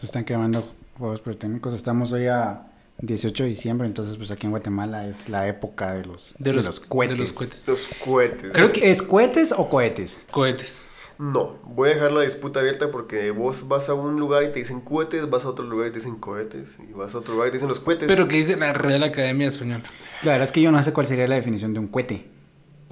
[0.00, 1.72] Se están quemando juegos pirotécnicos.
[1.74, 2.62] Estamos hoy a
[2.98, 6.56] 18 de diciembre, entonces pues aquí en Guatemala es la época de los, De de
[6.56, 7.16] los, los cohetes.
[7.18, 7.64] de los cohetes.
[7.66, 8.52] Los cohetes.
[8.52, 10.20] Creo ¿Es, que- ¿Es cohetes o cohetes?
[10.30, 10.85] Cohetes.
[11.18, 14.58] No, voy a dejar la disputa abierta porque vos vas a un lugar y te
[14.58, 17.48] dicen cohetes, vas a otro lugar y te dicen cohetes, y vas a otro lugar
[17.48, 18.06] y te dicen los cohetes.
[18.06, 19.82] Pero que dice la Real Academia Española.
[20.22, 22.26] La verdad es que yo no sé cuál sería la definición de un cohete.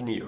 [0.03, 0.25] Ni yo.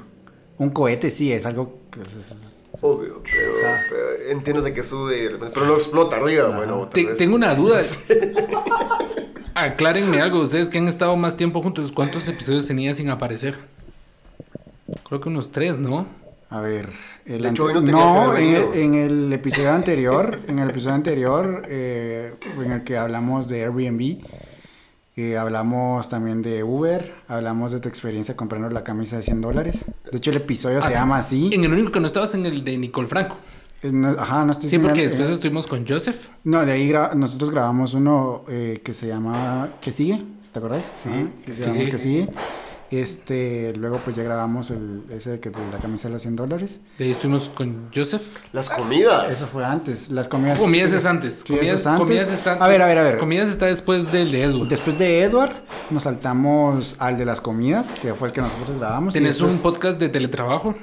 [0.60, 3.54] Un cohete sí es algo que es- es- es- Obvio, pero,
[3.90, 6.56] pero entiéndase que sube y de repente- pero no explota arriba.
[6.56, 7.82] Bueno, tal Te- vez- tengo una duda.
[9.56, 10.42] Aclárenme algo.
[10.42, 13.58] Ustedes que han estado más tiempo juntos, ¿cuántos episodios tenía sin aparecer?
[15.08, 16.06] Creo que unos tres, ¿no?
[16.50, 16.90] A ver,
[17.26, 18.94] el De hecho, ante- hoy no que en, el, en
[19.28, 22.34] el episodio anterior, en el episodio anterior, eh,
[22.64, 24.24] en el que hablamos de Airbnb,
[25.18, 29.84] eh, hablamos también de Uber, hablamos de tu experiencia comprando la camisa de 100 dólares.
[30.12, 30.94] De hecho, el episodio Ah, se sí.
[30.94, 31.50] llama así.
[31.52, 33.36] En el único que no estabas en el de Nicole Franco.
[33.82, 36.30] Eh, no- ajá, no estoy Sí, porque después eh, estuvimos con Joseph.
[36.46, 40.24] No, de ahí gra- nosotros grabamos uno eh, que se llama ¿Qué sigue?
[40.54, 40.92] ¿Te acuerdas?
[40.96, 41.10] Sí,
[41.46, 41.98] ¿Qué que se llama Sí, ¿Qué sí.
[42.00, 42.30] sigue?
[42.90, 46.80] Este, luego pues ya grabamos el, ese que de la camisa de los 100 dólares.
[46.98, 48.38] De ahí estuvimos con Joseph.
[48.54, 49.30] Las comidas.
[49.30, 50.10] Eso fue antes.
[50.10, 50.58] Las comidas.
[50.58, 51.44] Comidas es antes.
[51.46, 52.06] Sí, comidas, es antes.
[52.06, 53.18] comidas está A ver, a ver, a ver.
[53.18, 54.70] Comidas está después del de Edward.
[54.70, 55.52] Después de Edward,
[55.90, 59.14] nos saltamos al de las comidas, que fue el que nosotros grabamos.
[59.14, 60.74] y ¿Tienes después- un podcast de teletrabajo?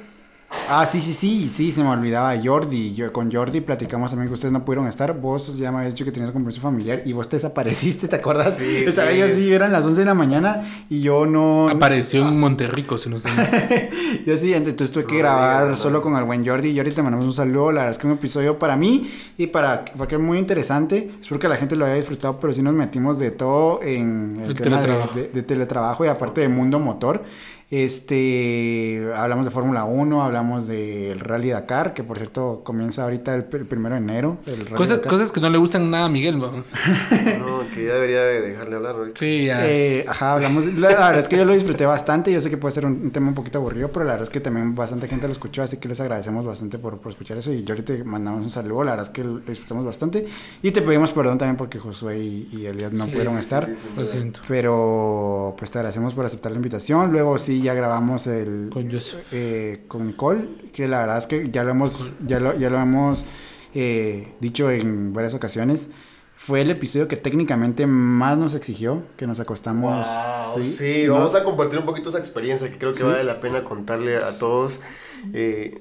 [0.67, 2.95] Ah, sí, sí, sí, sí, se me olvidaba Jordi.
[2.95, 5.13] Yo con Jordi platicamos también que ustedes no pudieron estar.
[5.21, 8.17] Vos ya me habías dicho que tenías un compromiso familiar y vos te desapareciste, ¿te
[8.17, 8.57] acuerdas?
[8.57, 9.17] Sí, o sea, sí.
[9.17, 11.69] ellos sí eran las 11 de la mañana y yo no.
[11.69, 13.51] Apareció en Monterrico, si no estoy mal.
[14.27, 16.75] Yo sí, entonces tuve que grabar no, solo con el buen Jordi.
[16.75, 17.73] Jordi, te mandamos un saludo.
[17.73, 21.11] La verdad es que un episodio para mí y para porque es muy interesante.
[21.21, 24.51] Espero que la gente lo haya disfrutado, pero sí nos metimos de todo en el,
[24.53, 25.15] El tema de- teletrabajo.
[25.19, 27.23] De, de teletrabajo y aparte de mundo motor.
[27.71, 33.47] Este, hablamos de Fórmula 1, hablamos del Rally Dakar, que por cierto comienza ahorita el,
[33.53, 34.37] el primero de enero.
[34.47, 35.11] el Rally Cosas, Dakar.
[35.11, 36.51] cosas que no le gustan nada a Miguel, ¿no?
[37.39, 39.19] No, que ya debería de dejarle hablar ahorita.
[39.19, 39.67] Sí, ya.
[39.67, 40.67] Eh, ajá, hablamos.
[40.75, 42.33] La, la verdad es que yo lo disfruté bastante.
[42.33, 44.31] Yo sé que puede ser un, un tema un poquito aburrido, pero la verdad es
[44.31, 45.63] que también bastante gente lo escuchó.
[45.63, 47.53] Así que les agradecemos bastante por, por escuchar eso.
[47.53, 48.85] Y yo ahorita te mandamos un saludo.
[48.85, 50.27] La verdad es que lo disfrutamos bastante.
[50.63, 53.67] Y te pedimos perdón también porque Josué y, y Elías no Sí, pudieron Sí, estar.
[53.67, 54.41] sí, sí, Lo siento.
[54.49, 57.11] Pero pues te agradecemos por aceptar la invitación.
[57.13, 58.71] Luego sí, ya grabamos el.
[58.73, 59.27] Con Joseph.
[59.33, 62.79] eh, con Nicole, que la verdad es que ya lo hemos, ya lo, ya lo
[62.79, 63.25] hemos
[63.75, 65.89] eh, dicho en varias ocasiones.
[66.37, 70.07] Fue el episodio que técnicamente más nos exigió, que nos acostamos.
[70.55, 71.15] Wow, sí, ¿no?
[71.15, 73.05] vamos a compartir un poquito esa experiencia que creo que Sí.
[73.05, 74.81] vale la pena contarle a todos.
[75.33, 75.79] Eh,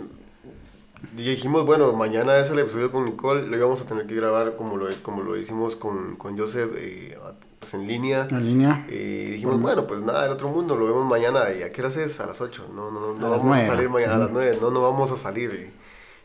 [1.18, 4.56] y dijimos, bueno, mañana es el episodio con Nicole, lo íbamos a tener que grabar
[4.56, 6.72] como lo, como lo hicimos con, con Joseph,
[7.73, 8.28] en línea.
[8.32, 8.86] En línea.
[8.89, 11.45] Y dijimos, bueno, pues nada, el otro mundo, lo vemos mañana.
[11.58, 12.19] ¿Y a qué hora es?
[12.19, 12.65] A las 8.
[12.73, 14.36] No, no, no, no A vamos a salir mañana a las Ujú.
[14.39, 14.58] 9.
[14.62, 15.71] No, no vamos a salir.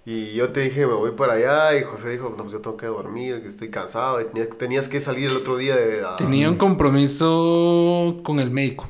[0.06, 1.78] Y, y yo te dije, me voy para allá.
[1.78, 4.20] Y José dijo, no, pues yo tengo que dormir, que estoy cansado.
[4.20, 6.04] Y tenías, tenías que salir el otro día de...
[6.04, 8.86] a- Tenía un compromiso con el médico.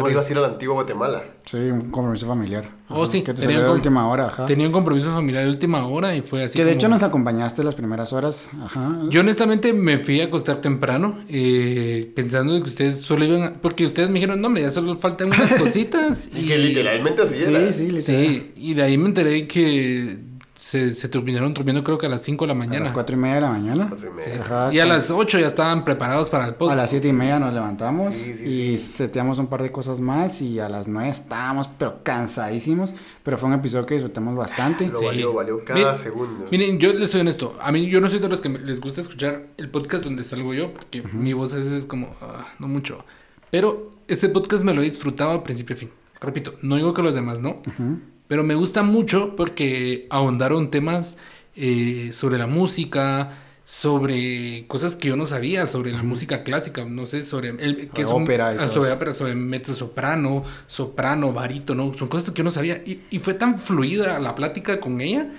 [0.00, 1.22] No, ibas a ir a la antigua Guatemala.
[1.44, 2.70] Sí, un compromiso familiar.
[2.88, 4.46] Oh, Ajá, sí, Que te tenía salió de un- última hora, ajá.
[4.46, 6.56] Tenía un compromiso familiar de última hora y fue así.
[6.56, 8.98] que de como- hecho nos acompañaste las primeras horas, ajá.
[9.10, 13.54] Yo honestamente me fui a acostar temprano, eh, pensando que ustedes solo iban a...
[13.60, 16.28] Porque ustedes me dijeron, no, hombre, ya solo faltan unas cositas.
[16.34, 17.72] Y que literalmente así era.
[17.72, 18.02] Sí, sí, literal.
[18.02, 20.18] Sí, y de ahí me enteré que
[20.56, 22.80] se, se terminaron durmiendo creo que a las 5 de la A mañana.
[22.80, 23.90] las cuatro y media de la mañana.
[23.96, 24.40] Y media.
[24.42, 26.76] Ajá, Y a las 8 ya estaban preparados para el A podcast.
[26.78, 28.92] las siete y media nos levantamos Sí, sí, y sí.
[28.92, 33.48] seteamos un par de cosas más y a las nueve estábamos pero cansadísimos, pero fue
[33.50, 34.88] un episodio que disfrutamos bastante.
[34.88, 35.04] Lo Sí.
[35.04, 36.46] valió, valió cada Miren, segundo.
[36.50, 37.54] Miren, yo les soy honesto.
[37.60, 40.54] A mí, yo no soy de los que les gusta escuchar el podcast donde salgo
[40.54, 43.04] yo, porque mi voz a veces es como, ah, no mucho.
[43.50, 45.90] Pero ese podcast me lo he disfrutado a principio a fin.
[46.20, 48.00] Repito, no digo que los demás no, Ujú.
[48.28, 51.18] Pero me gusta mucho porque ahondaron temas
[51.54, 57.06] eh, sobre la música, sobre cosas que yo no sabía, sobre la música clásica, no
[57.06, 61.32] sé, sobre el, que es un- ópera y ah, sobre ópera, sobre mezzo soprano, soprano,
[61.32, 62.82] barítono, son cosas que yo no sabía.
[62.86, 65.30] Y, y fue tan fluida la plática con ella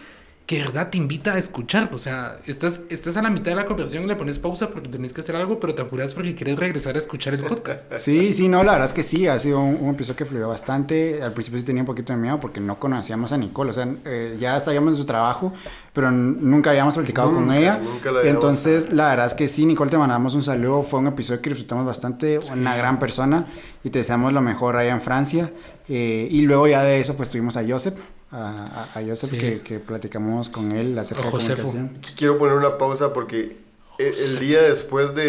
[0.47, 3.55] que de verdad te invita a escuchar, o sea, estás, estás a la mitad de
[3.55, 6.33] la conversación y le pones pausa porque tenés que hacer algo, pero te apuras porque
[6.35, 7.85] quieres regresar a escuchar el podcast.
[7.99, 10.47] Sí, sí, no, la verdad es que sí, ha sido un, un episodio que fluyó
[10.47, 11.21] bastante.
[11.21, 13.93] Al principio sí tenía un poquito de miedo porque no conocíamos a Nicole, o sea,
[14.05, 15.53] eh, ya sabíamos de su trabajo,
[15.91, 17.79] pero nunca habíamos platicado con Nunca, ella.
[17.83, 21.01] nunca la habíamos- Entonces, la verdad es que sí, Nicole, te mandamos un saludo, fue
[21.01, 23.47] un episodio que disfrutamos bastante, una gran persona
[23.83, 25.51] y te deseamos lo mejor allá en Francia.
[25.89, 27.95] Eh, y luego ya de eso, pues tuvimos a Joseph,
[28.31, 29.37] a, a- a Joseph Sí.
[29.37, 31.67] que, que platicamos con él acerca A de Josefo.
[31.67, 32.15] comunicación.
[32.17, 33.57] Quiero poner una pausa porque
[33.99, 35.23] el, el día después de,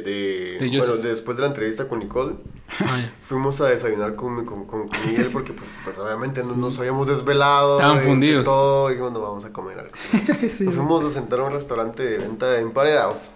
[0.00, 2.36] de, De bueno, después de la entrevista con Nicole,
[2.86, 6.78] Ay, fuimos a desayunar con, con, con, con Miguel porque pues, pues obviamente no nos
[6.78, 7.76] habíamos desvelado.
[7.80, 8.44] Estaban fundidos.
[8.44, 9.92] Todo, y dijimos, no vamos a comer algo.
[10.50, 10.78] Sí, Nos sí.
[10.80, 13.34] fuimos a sentar a un restaurante de venta de emparedados.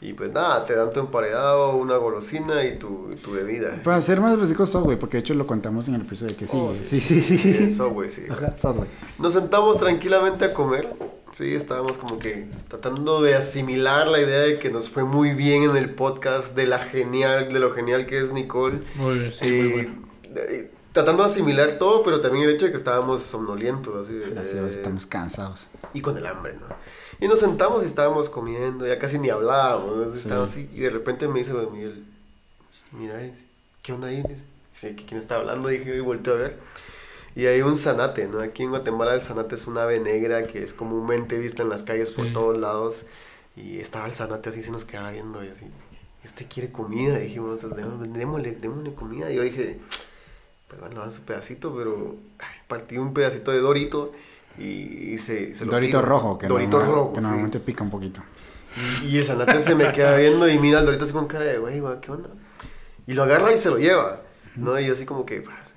[0.00, 3.80] Y pues nada, te dan tu emparedado, una golosina y tu, y tu bebida.
[3.82, 6.62] Para ser más específicos, Subway, porque de hecho lo contamos en el episodio que sigue.
[6.62, 7.40] Oh, sí, sí, sí.
[7.64, 8.22] Eh, Subway, sí.
[8.30, 8.88] Ajá, Subway.
[9.18, 10.88] Nos sentamos tranquilamente a comer.
[11.32, 15.64] Sí, estábamos como que tratando de asimilar la idea de que nos fue muy bien
[15.64, 18.78] en el podcast, de la genial, de lo genial que es Nicole.
[18.94, 20.67] muy bien, sí, Eh, muy bueno.
[20.88, 24.38] Eh, tratando de asimilar todo, pero también el hecho de que estábamos somnolientos, así, de-
[24.38, 25.66] Así es, estamos cansados.
[25.94, 26.66] y con el hambre, ¿no?
[27.20, 30.12] Y nos sentamos y estábamos comiendo, ya casi ni hablábamos, ¿no?
[30.12, 30.18] Sí.
[30.18, 32.04] Estábamos así, y de repente me dice Miguel,
[32.92, 33.44] mira, dice,
[33.82, 34.22] ¿qué onda ahí?
[34.22, 35.68] Dice, "Sí, ¿que ¿quién está hablando?
[35.68, 36.58] Dije, y volteo a ver.
[37.34, 38.40] Y hay un zanate, ¿no?
[38.40, 41.82] Aquí en Guatemala el zanate es un ave negra que es comúnmente vista en las
[41.84, 42.32] calles por Sí.
[42.32, 43.06] todos lados.
[43.56, 45.66] Y estaba el zanate así, se nos quedaba viendo y así.
[46.24, 49.30] Este quiere comida, dijimos, entonces, "Démosle- démosle, démosle comida.
[49.30, 49.78] Y yo dije,
[50.68, 52.16] pues bueno, dan su pedacito, pero
[52.68, 54.12] partí un pedacito de Dorito
[54.58, 54.62] y,
[55.14, 56.08] y se, se lo Dorito tiro.
[56.08, 57.22] rojo, que, Dorito normal- rojo, que sí.
[57.22, 58.22] normalmente pica un poquito.
[59.02, 61.44] Y, y el zanate se me queda viendo y mira al Dorito así con cara
[61.46, 62.28] de, güey, ¿qué onda?
[63.06, 64.20] Y lo agarra y se lo lleva.
[64.56, 64.78] ¿no?
[64.78, 65.72] Y yo así como que, "Bah, sí".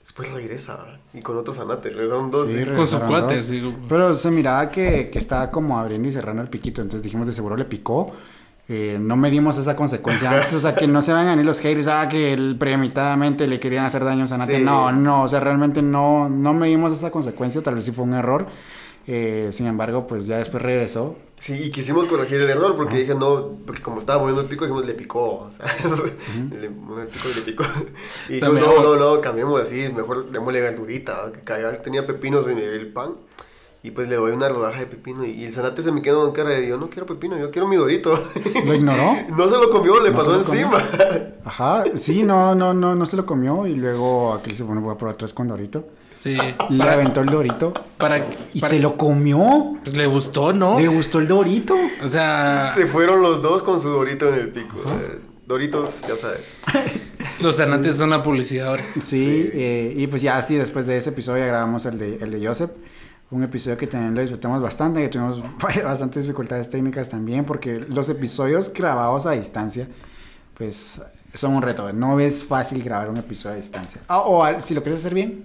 [0.00, 2.48] después regresa, y con otros anates, regresaron dos.
[2.48, 2.64] Sí, ¿sí?
[2.74, 6.48] Con su cuate, como- Pero se miraba que, que estaba como abriendo y cerrando el
[6.48, 8.14] piquito, entonces dijimos de seguro le picó.
[8.70, 11.58] Eh, no medimos esa consecuencia antes, o sea, que no se van a venir los
[11.58, 14.58] haters, ah, que el premeditadamente le querían hacer daño a Sanate.
[14.58, 14.64] Sí.
[14.64, 18.12] No, no, o sea, realmente no, no medimos esa consecuencia, tal vez sí fue un
[18.12, 18.46] error.
[19.10, 21.16] Eh, sin embargo, pues ya después regresó.
[21.40, 24.66] Sí, y quisimos corregir el error porque dije, no, porque como estaba moviendo el pico,
[24.66, 25.48] dijimos, le picó.
[25.48, 25.64] O sea,
[26.60, 27.64] le movió el pico y le picó.
[28.28, 31.32] Y dijimos, no, no, no, cambiemos así, mejor démosle verdurita.
[31.32, 33.14] Que cagar tenía pepinos en el pan.
[33.82, 35.24] Y pues le doy una rodaja de pepino.
[35.24, 37.68] Y, el zanate se me quedó en cara de, yo no quiero pepino, yo quiero
[37.68, 38.18] mi dorito.
[38.66, 39.16] ¿Lo ignoró?
[39.36, 40.64] no se lo comió, le ¿No pasó comió?
[40.66, 40.88] encima.
[41.44, 44.94] Ajá, sí, no, no, no, no se lo comió y luego aquí se pone voy
[44.94, 45.86] a probar tres con Dorito.
[46.16, 46.36] Sí.
[46.70, 48.18] Le Para, aventó el Dorito para,
[48.52, 49.76] y para- se lo comió.
[49.84, 50.78] Pues le gustó, ¿no?
[50.80, 51.76] Le gustó el Dorito.
[52.02, 54.82] O sea, se fueron los dos con su dorito en el pico.
[54.82, 54.98] Sea,
[55.46, 56.58] Doritos, ya sabes.
[57.40, 58.84] los anantes son la publicidad ahora.
[59.02, 62.32] Sí, eh, y pues ya así después de ese episodio ya grabamos el de, el
[62.32, 62.70] de Joseph.
[63.30, 65.42] Un episodio que también lo disfrutamos bastante, que tuvimos
[65.84, 69.86] bastantes dificultades técnicas también, porque los episodios grabados a distancia,
[70.54, 71.00] pues
[71.34, 71.92] son un reto.
[71.92, 74.00] No es fácil grabar un episodio a distancia.
[74.08, 75.44] Ah, o al- si lo quieres hacer bien,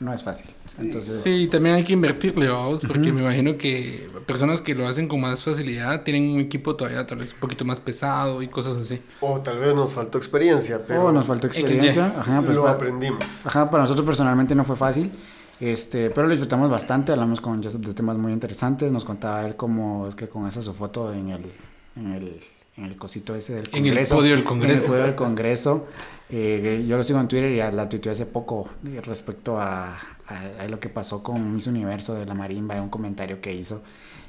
[0.00, 0.50] no es fácil.
[0.78, 5.06] Entonces, Sí, también hay que invertirle, vamos, porque me imagino que personas que lo hacen
[5.06, 8.74] con más facilidad tienen un equipo todavía tal vez un poquito más pesado y cosas
[8.76, 9.00] así.
[9.20, 12.14] O tal vez nos faltó experiencia, pero oh, nos faltó experiencia.
[12.18, 13.22] Ajá, pues lo pa- aprendimos.
[13.46, 15.10] Ajá, para nosotros personalmente no fue fácil,
[15.60, 19.56] este, pero lo disfrutamos bastante, hablamos con Joseph de temas muy interesantes, nos contaba él
[19.56, 21.52] cómo es que con esa su foto en el,
[21.96, 22.40] en el,
[22.76, 24.14] en el cosito ese del En el Congreso.
[24.16, 24.86] podio del En el Congreso.
[24.88, 25.86] podio del Congreso.
[26.30, 30.60] Eh, yo lo sigo en Twitter y la tuiteé hace poco eh, respecto a, a-
[30.60, 33.82] a lo que pasó con Miss Universo de la Marimba, de un comentario que hizo.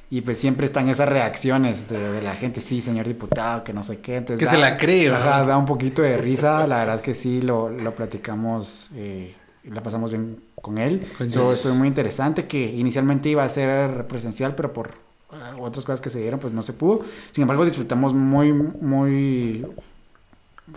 [0.09, 3.81] Y pues siempre están esas reacciones de, de la gente, sí, señor diputado, que no
[3.83, 4.17] sé qué.
[4.17, 5.45] Entonces Que se la cree, ¿verdad?
[5.47, 6.67] da un poquito de risa.
[6.67, 11.08] La verdad es que sí, lo, lo platicamos, eh, la pasamos bien con él.
[11.17, 11.56] Con So, Jess.
[11.58, 14.91] estuvo muy interesante, que inicialmente iba a ser presencial, pero por
[15.32, 17.02] ah, otras cosas que se dieron, pues no se pudo.
[17.32, 19.65] Sin embargo, disfrutamos muy, muy,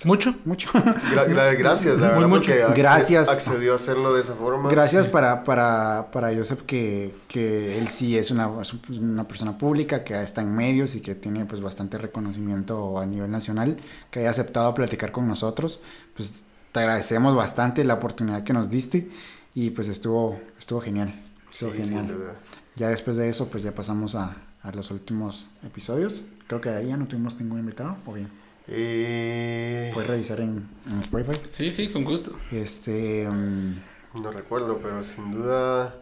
[0.02, 0.34] ¿Mucho?
[0.44, 0.70] mucho.
[0.72, 2.50] Gra- gra- gracias, la Muy verdad, mucho.
[2.52, 3.28] acce- Gracias.
[3.28, 4.68] accedió a hacerlo de esa forma.
[4.68, 10.02] Gracias para, para, para Joseph que, que él sí es una, es una persona pública,
[10.02, 13.76] que está en medios y que tiene pues bastante reconocimiento a nivel nacional,
[14.10, 15.80] que haya aceptado platicar con nosotros.
[16.16, 16.42] Pues
[16.74, 19.08] te agradecemos bastante la oportunidad que nos diste
[19.54, 21.08] y pues estuvo, estuvo genial.
[21.50, 22.08] Sí, Estuvo sin genial.
[22.08, 22.34] duda.
[22.74, 26.24] Ya después de eso pues ya pasamos a, a los últimos episodios.
[26.48, 28.28] Creo que ahí ya no tuvimos ningún invitado, o bien.
[28.66, 31.38] Eh, Puedes revisar en, en Spotify.
[31.44, 32.34] Sí, sí, con gusto.
[32.50, 33.28] Este...
[33.30, 35.94] mm, no recuerdo, pero sin duda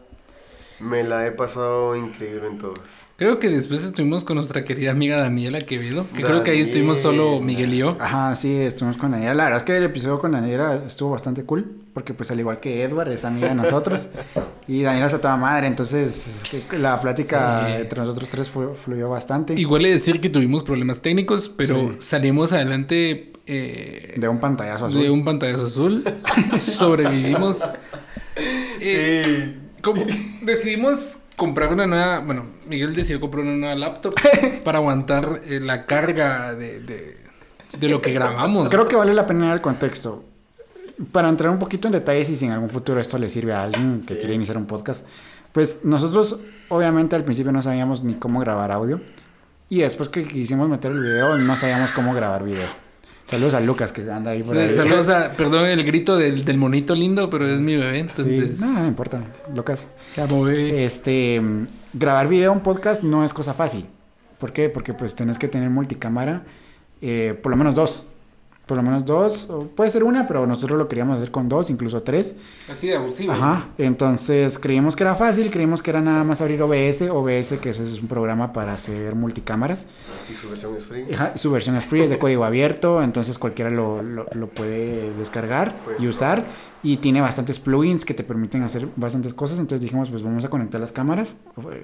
[0.81, 2.79] me la he pasado increíble en todos.
[3.17, 6.99] Creo que después estuvimos con nuestra querida amiga Daniela Quevedo, que creo que ahí estuvimos
[6.99, 7.41] solo.
[7.41, 7.97] Miguel y yo.
[8.01, 9.35] Ajá, sí, estuvimos con Daniela.
[9.35, 12.59] La verdad es que el episodio con Daniela estuvo bastante cool, porque pues al igual
[12.59, 14.09] que Edward es amiga de nosotros
[14.67, 16.41] y Daniela es a toda madre, entonces
[16.77, 17.73] la plática Sí.
[17.83, 19.55] entre nosotros tres flu- fluyó bastante.
[19.55, 21.97] Igual es decir que tuvimos problemas técnicos, pero Sí.
[22.01, 25.01] salimos adelante eh, De un pantallazo azul.
[25.01, 26.03] de un pantallazo azul.
[26.59, 27.63] Sobrevivimos.
[28.81, 30.03] Eh, como-
[30.43, 34.15] decidimos comprar una nueva, bueno, Miguel decidió comprar una nueva laptop
[34.65, 37.17] para aguantar eh, la carga de, de,
[37.79, 38.69] de lo que grabamos.
[38.69, 40.25] Creo que vale la pena dar el contexto.
[41.11, 43.65] Para entrar un poquito en detalles y si en algún futuro esto le sirve a
[43.65, 45.05] alguien que quiere iniciar un podcast,
[45.53, 49.01] pues nosotros obviamente al principio no sabíamos ni cómo grabar audio
[49.69, 52.67] y después que quisimos meter el video no sabíamos cómo grabar video.
[53.33, 54.69] Saludos a Lucas que anda ahí por ahí.
[54.75, 58.61] Saludos a, perdón el grito del, del monito lindo, pero es mi bebé, Sí, entonces.
[58.61, 59.23] no, no me importa,
[59.55, 59.89] Lucas.
[60.17, 60.85] Bebé.
[60.85, 61.41] Este,
[61.95, 63.87] grabar video en podcast no es cosa fácil.
[64.39, 64.69] ¿Por qué?
[64.69, 66.43] Porque pues tenés que tener multicámara,
[67.01, 68.07] eh, por lo menos dos.
[68.73, 71.69] Por lo menos dos, o puede ser una, pero nosotros lo queríamos hacer con dos,
[71.69, 72.37] incluso tres.
[72.71, 73.31] Así de abusivo.
[73.31, 77.69] Ajá, entonces creímos que era fácil, creímos que era nada más abrir OBS, OBS que
[77.69, 79.87] eso es un programa para hacer multicámaras.
[80.31, 81.05] Y su versión es free.
[81.13, 85.13] Ajá, su versión es free, es de código abierto, entonces cualquiera lo, lo- lo puede
[85.19, 86.47] descargar Puede y usar.
[86.83, 89.59] Y tiene bastantes plugins que te permiten hacer bastantes cosas.
[89.59, 91.37] Entonces dijimos, pues vamos a conectar las cámaras.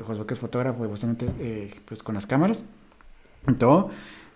[0.06, 2.64] José, que es fotógrafo, bastante eh, pues con las cámaras
[3.58, 3.90] todo.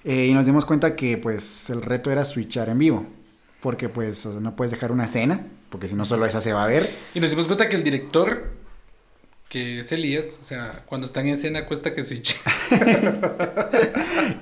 [0.05, 3.07] Eh, y nos dimos cuenta que pues el reto era switchar en vivo.
[3.61, 6.67] Porque pues no puedes dejar una escena, porque si no solo esa se va a
[6.67, 6.91] ver.
[7.15, 8.51] Y nos dimos cuenta que el director,
[9.49, 12.37] que es Elías, o sea, cuando está en escena cuesta que switch.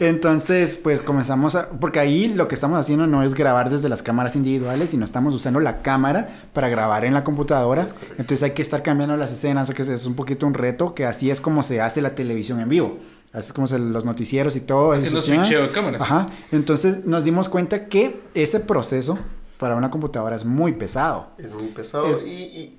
[0.00, 1.68] Entonces, pues comenzamos a...
[1.68, 5.34] Porque ahí lo que estamos haciendo no es grabar desde las cámaras individuales, sino estamos
[5.34, 7.86] usando la cámara para grabar en la computadora.
[8.12, 11.04] Entonces hay que estar cambiando las escenas, o que es un poquito un reto, que
[11.04, 12.98] así es como se hace la televisión en vivo.
[13.32, 14.92] Así es como se, los noticieros y todo.
[14.92, 16.00] Haciendo switcheo de cámaras.
[16.02, 16.26] Ajá.
[16.50, 19.18] Entonces nos dimos cuenta que ese proceso
[19.58, 21.28] para una computadora es muy pesado.
[21.38, 22.78] Es muy pesado Es- y, y,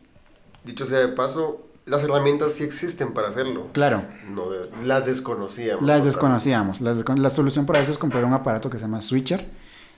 [0.65, 3.67] dicho sea de paso, las herramientas sí existen para hacerlo.
[3.71, 5.83] Claro, No, de- las desconocíamos.
[5.85, 6.05] las ¿no?
[6.05, 6.81] desconocíamos.
[6.81, 9.47] Las descon- la solución para eso es comprar un aparato que se llama Switcher,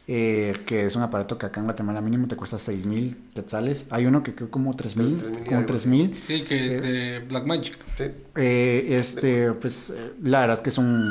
[0.07, 3.85] eh, que es un aparato que acá en Guatemala mínimo te cuesta 6 mil quetzales.
[3.89, 6.15] Hay uno que creo como 3 mil, 3,000 y como algo 3 mil.
[6.21, 7.77] Sí, que es Eh, de Blackmagic.
[7.97, 8.03] Sí.
[8.35, 11.09] Eh, este, pues eh, la verdad es que es un,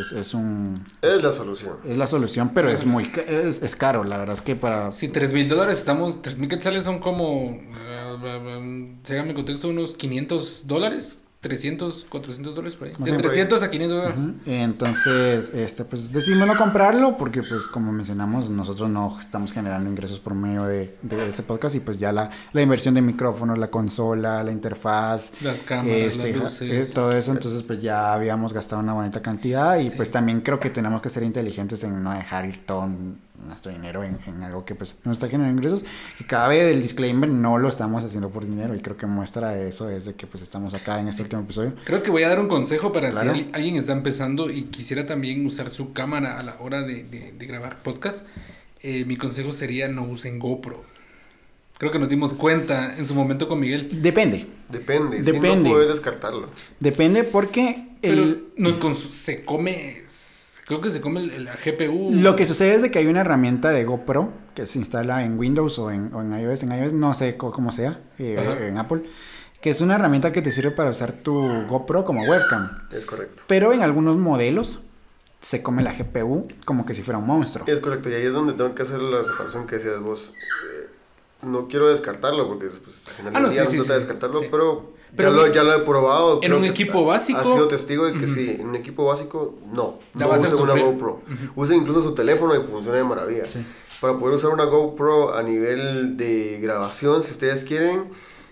[0.00, 1.76] es, es un, Es la solución.
[1.86, 4.04] es la solución, pero es muy, es, es caro.
[4.04, 7.46] La verdad es que para Sí, tres mil dólares, estamos, tres mil quetzales son como,
[7.52, 12.94] uh, síganme el contexto, unos 500 dólares, 300, 400 dólares por ahí.
[12.94, 13.22] De o menos.
[13.22, 14.18] 300 a 500 dólares.
[14.46, 20.18] Entonces, este, pues decidimos no comprarlo porque, pues, como mencionamos, nosotros no estamos generando ingresos
[20.18, 23.70] por medio de, de este podcast y pues ya la, la inversión de micrófonos, la
[23.70, 26.90] consola, la interfaz, Las cámaras, este, las luces.
[26.90, 29.96] eh, todo eso, entonces pues ya habíamos gastado una bonita cantidad y Sí.
[29.96, 32.88] pues también creo que tenemos que ser inteligentes en no dejar ir todo
[33.46, 35.84] nuestro dinero en, en algo que pues no está generando ingresos
[36.20, 39.58] y cada vez el disclaimer no lo estamos haciendo por dinero y creo que muestra
[39.60, 42.28] eso es de que pues estamos acá en este último episodio Creo que voy a
[42.28, 43.32] dar un consejo para Claro.
[43.34, 47.04] si al- alguien está empezando y quisiera también usar su cámara a la hora de,
[47.04, 48.26] de- de grabar podcast.
[48.82, 50.84] eh, mi consejo sería no usen GoPro.
[51.78, 54.02] Creo que nos dimos cuenta en su momento con Miguel.
[54.02, 55.18] depende Depende.
[55.24, 55.68] Sí, Depende.
[55.68, 56.48] no puedes descartarlo.
[56.80, 60.02] Depende porque Pero el, nos se come,
[60.68, 62.10] creo que se come el- la GPU.
[62.12, 65.38] lo que sucede es de que hay una herramienta de GoPro que se instala en
[65.38, 69.02] Windows o en, o en iOS, en iOS no sé cómo sea, eh, en Apple,
[69.60, 71.34] que es una herramienta que te sirve para usar tu
[71.66, 72.70] GoPro como webcam.
[72.92, 73.42] Es correcto.
[73.48, 74.80] Pero en algunos modelos
[75.40, 77.66] se come la GPU como que si fuera un monstruo.
[77.66, 78.10] Es correcto.
[78.10, 80.34] Y ahí es donde tengo que hacer la separación que decías vos.
[80.74, 80.88] Eh,
[81.42, 84.48] no quiero descartarlo porque pues, al final Ah, no, sí, sí, descartarlo, sí.
[84.50, 86.40] pero, Pero ya, lo, ya lo he probado.
[86.42, 89.98] en un equipo básico- Ha sido testigo de que sí, en un equipo básico, no.
[90.14, 90.74] La no usen una.
[90.74, 91.20] GoPro.
[91.56, 93.48] Usen incluso su teléfono y funciona de maravilla.
[93.48, 93.64] Sí.
[94.00, 98.04] Para poder usar una GoPro a nivel de grabación, si ustedes quieren,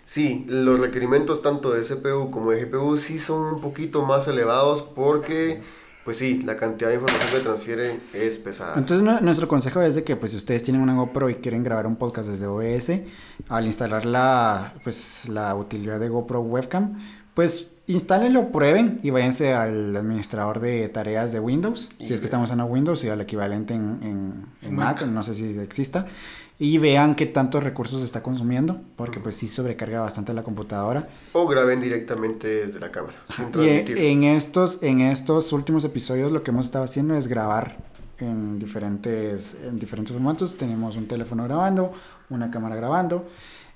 [0.04, 4.82] sí, los requerimientos tanto de CPU como de GPU sí son un poquito más elevados
[4.82, 5.62] porque,
[6.06, 8.78] pues sí, la cantidad de información que transfieren es pesada.
[8.78, 11.62] Entonces nu- nuestro consejo es de que pues si ustedes tienen una GoPro y quieren
[11.64, 13.02] grabar un podcast desde OBS,
[13.50, 16.94] al instalar la pues la utilidad de GoPro Webcam,
[17.34, 22.50] pues instálenlo, prueben y váyanse al administrador de tareas de Windows, si es que estamos
[22.50, 25.10] en Windows y al equivalente en, en- en En Mac, Mac.
[25.10, 26.06] no sé si exista,
[26.58, 31.08] y vean qué tantos recursos está consumiendo, porque pues sí sobrecarga bastante la computadora.
[31.32, 36.42] O graben directamente desde la cámara, sin Y en estos, en estos últimos episodios lo
[36.42, 37.76] que hemos estado haciendo es grabar
[38.18, 40.56] en diferentes, en diferentes formatos.
[40.56, 41.92] Tenemos un teléfono grabando,
[42.30, 43.28] una cámara grabando,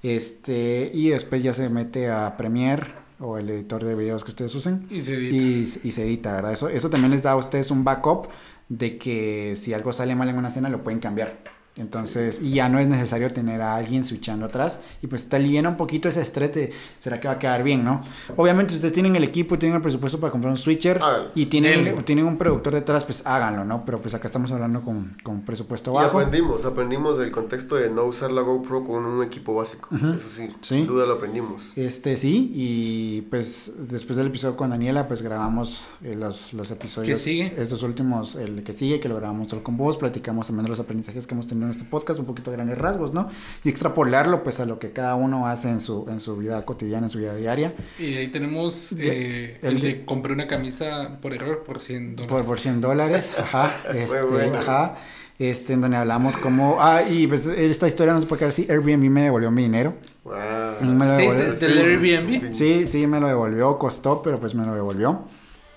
[0.02, 2.86] este, y después ya se mete a Premiere
[3.18, 5.36] o el editor de videos que ustedes usen Y se edita.
[5.36, 6.54] y, y se edita, ¿verdad?
[6.54, 8.28] Eso, eso también les da a ustedes un backup
[8.70, 11.59] de que si algo sale mal en una escena lo pueden cambiar.
[11.80, 14.78] Entonces, y ya no es necesario tener a alguien switchando atrás.
[15.02, 17.84] Y pues te aliviana un poquito ese estrés de, ¿será que va a quedar bien,
[17.84, 18.02] no?
[18.36, 21.00] Obviamente, si ustedes tienen el equipo y tienen el presupuesto para comprar un switcher
[21.34, 23.84] y tienen, tienen un productor detrás, pues háganlo, ¿no?
[23.84, 26.18] Pero pues acá estamos hablando con, con presupuesto Y bajo.
[26.18, 29.88] aprendimos, aprendimos el contexto de no usar la GoPro con un equipo básico.
[29.96, 30.74] Eso sí, Sí.
[30.76, 31.72] sin duda lo aprendimos.
[31.76, 37.08] Este sí, y pues después del episodio con Daniela, pues grabamos eh, los, los episodios.
[37.08, 37.54] ¿Qué sigue?
[37.56, 40.80] Estos últimos, el que sigue, que lo grabamos solo con vos, platicamos también de los
[40.80, 43.28] aprendizajes que hemos tenido este podcast, un poquito a grandes rasgos, ¿no?
[43.64, 47.06] Y extrapolarlo pues a lo que cada uno hace en su, en su vida cotidiana,
[47.06, 51.32] en su vida diaria, Y ahí tenemos eh, el el de- compré una camisa por
[51.34, 52.30] error por 100 dólares.
[52.36, 54.58] por, por 100 dólares, ajá, este, bueno.
[54.58, 54.96] ajá,
[55.38, 58.66] este, en donde hablamos como, ah, y pues esta historia no se puede quedar así,
[58.68, 59.94] Airbnb me devolvió mi dinero,
[60.24, 60.34] Wow.
[60.82, 61.44] Me lo Sí, devolvió.
[61.44, 62.52] de- del Airbnb.
[62.54, 65.22] Sí, sí, me lo devolvió, costó, pero pues me lo devolvió.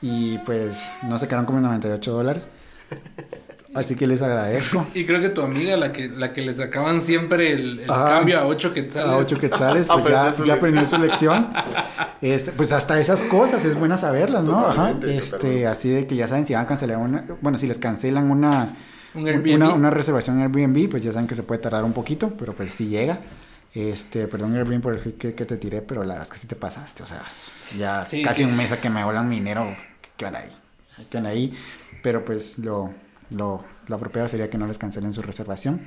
[0.02, 2.50] Y pues no se quedaron como 98 dólares.
[3.74, 4.86] Así que les agradezco.
[4.94, 8.46] Y creo que tu amiga, la que, la que le sacaban siempre el, cambio a
[8.46, 9.12] 8 quetzales.
[9.12, 11.54] A 8 quetzales, pues ya, Aprendió su ya aprendió su lección.
[12.22, 14.66] Este, pues hasta esas cosas es buena saberlas, ¿no?
[14.66, 14.94] Ajá.
[15.06, 18.32] Este, así de que ya saben si van a cancelar una, bueno, si les cancelan
[18.32, 18.78] una,
[19.14, 19.56] Un Airbnb.
[19.56, 22.54] una, una reservación en Airbnb, pues ya saben que se puede tardar un poquito, pero
[22.54, 23.20] pues sí llega.
[23.74, 26.38] Este, perdón Airbnb por el hit que, que te tiré, pero la verdad es que
[26.40, 27.24] sí te pasaste, o sea,
[27.78, 29.76] ya Sí, casi que- un mes a que me volan mi dinero,
[30.16, 30.50] que van ahí,
[31.12, 31.54] que van ahí,
[32.02, 32.90] pero pues lo,
[33.34, 35.82] lo, lo apropiado sería que no les cancelen su reservación.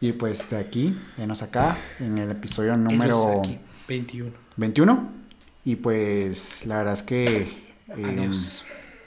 [0.00, 3.58] Y pues de aquí, venos acá, en el episodio número aquí,
[3.88, 4.30] 21.
[4.56, 5.08] 21.
[5.64, 7.42] Y pues la verdad es que
[7.96, 8.64] eh, Adiós.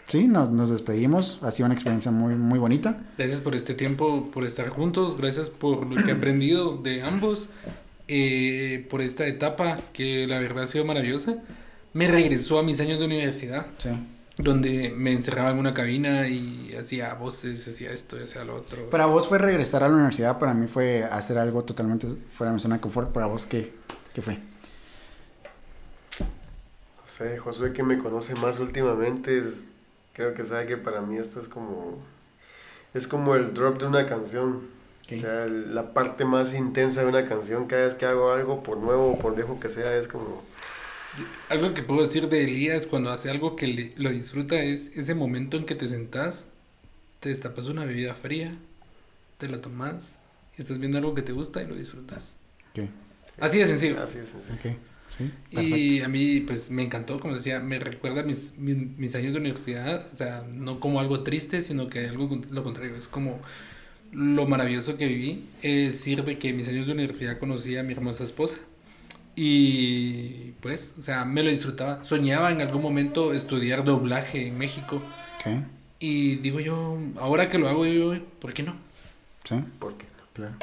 [0.09, 1.39] sí, nos, nos despedimos.
[1.43, 2.99] Ha sido una experiencia muy, muy bonita.
[3.17, 5.17] Gracias por este tiempo, por estar juntos.
[5.17, 7.49] Gracias por lo que he aprendido de ambos.
[8.07, 11.35] eh, por esta etapa que la verdad ha sido maravillosa.
[11.93, 13.67] Me regresó a mis años de universidad.
[13.77, 13.89] Sí.
[14.41, 18.89] Donde me encerraba en una cabina y hacía voces, hacía esto, hacía lo otro.
[18.89, 22.55] Para vos fue regresar a la universidad, para mí fue hacer algo totalmente fuera de
[22.55, 23.11] mi zona de confort.
[23.11, 23.73] Para vos, ¿qué,
[24.13, 24.35] qué fue?
[26.19, 29.65] No sé, Josué que me conoce más últimamente, es,
[30.13, 31.97] creo que sabe que para mí esto es como,
[32.93, 34.81] es como el drop de una canción.
[35.13, 38.77] O sea, la parte más intensa de una canción, cada vez que hago algo, por
[38.77, 40.41] nuevo o por viejo que sea, es como...
[41.49, 45.13] Algo que puedo decir de Elías cuando hace algo que le- lo disfruta es ese
[45.13, 46.47] momento en que te sentás,
[47.19, 48.57] te destapas una bebida fría,
[49.37, 50.15] te la tomas,
[50.57, 52.35] y estás viendo algo que te gusta y lo disfrutas.
[53.39, 54.01] Así de sencillo.
[54.01, 54.53] Así es, sencillo.
[54.55, 54.77] ok,
[55.09, 55.31] sí.
[55.49, 59.39] Y a mí, pues, me encantó, como decía, me recuerda mis, mis, mis años de
[59.39, 63.39] universidad, o sea, no como algo triste, sino que algo lo contrario, es como
[64.11, 67.93] lo maravilloso que viví, es decir, de que mis años de universidad conocí a mi
[67.93, 68.59] hermosa esposa.
[69.35, 72.03] Y pues, o sea, me lo disfrutaba.
[72.03, 75.01] Soñaba en algún momento estudiar doblaje en México.
[75.99, 78.75] Y digo yo, ahora que lo hago, digo, ¿por qué no?
[79.43, 80.05] sí, ¿Por qué?
[80.33, 80.55] claro.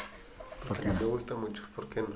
[0.66, 1.00] ¿Por Porque qué no?
[1.00, 2.08] me gusta mucho, ¿por qué no?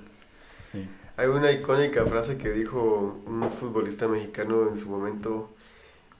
[0.72, 0.88] Sí.
[1.16, 5.54] Hay una icónica frase que dijo un futbolista mexicano en su momento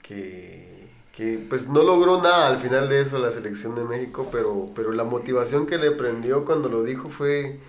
[0.03, 4.71] que, que pues no logró nada al final de eso la selección de México, pero,
[4.75, 7.59] pero la motivación que le prendió cuando lo dijo fue,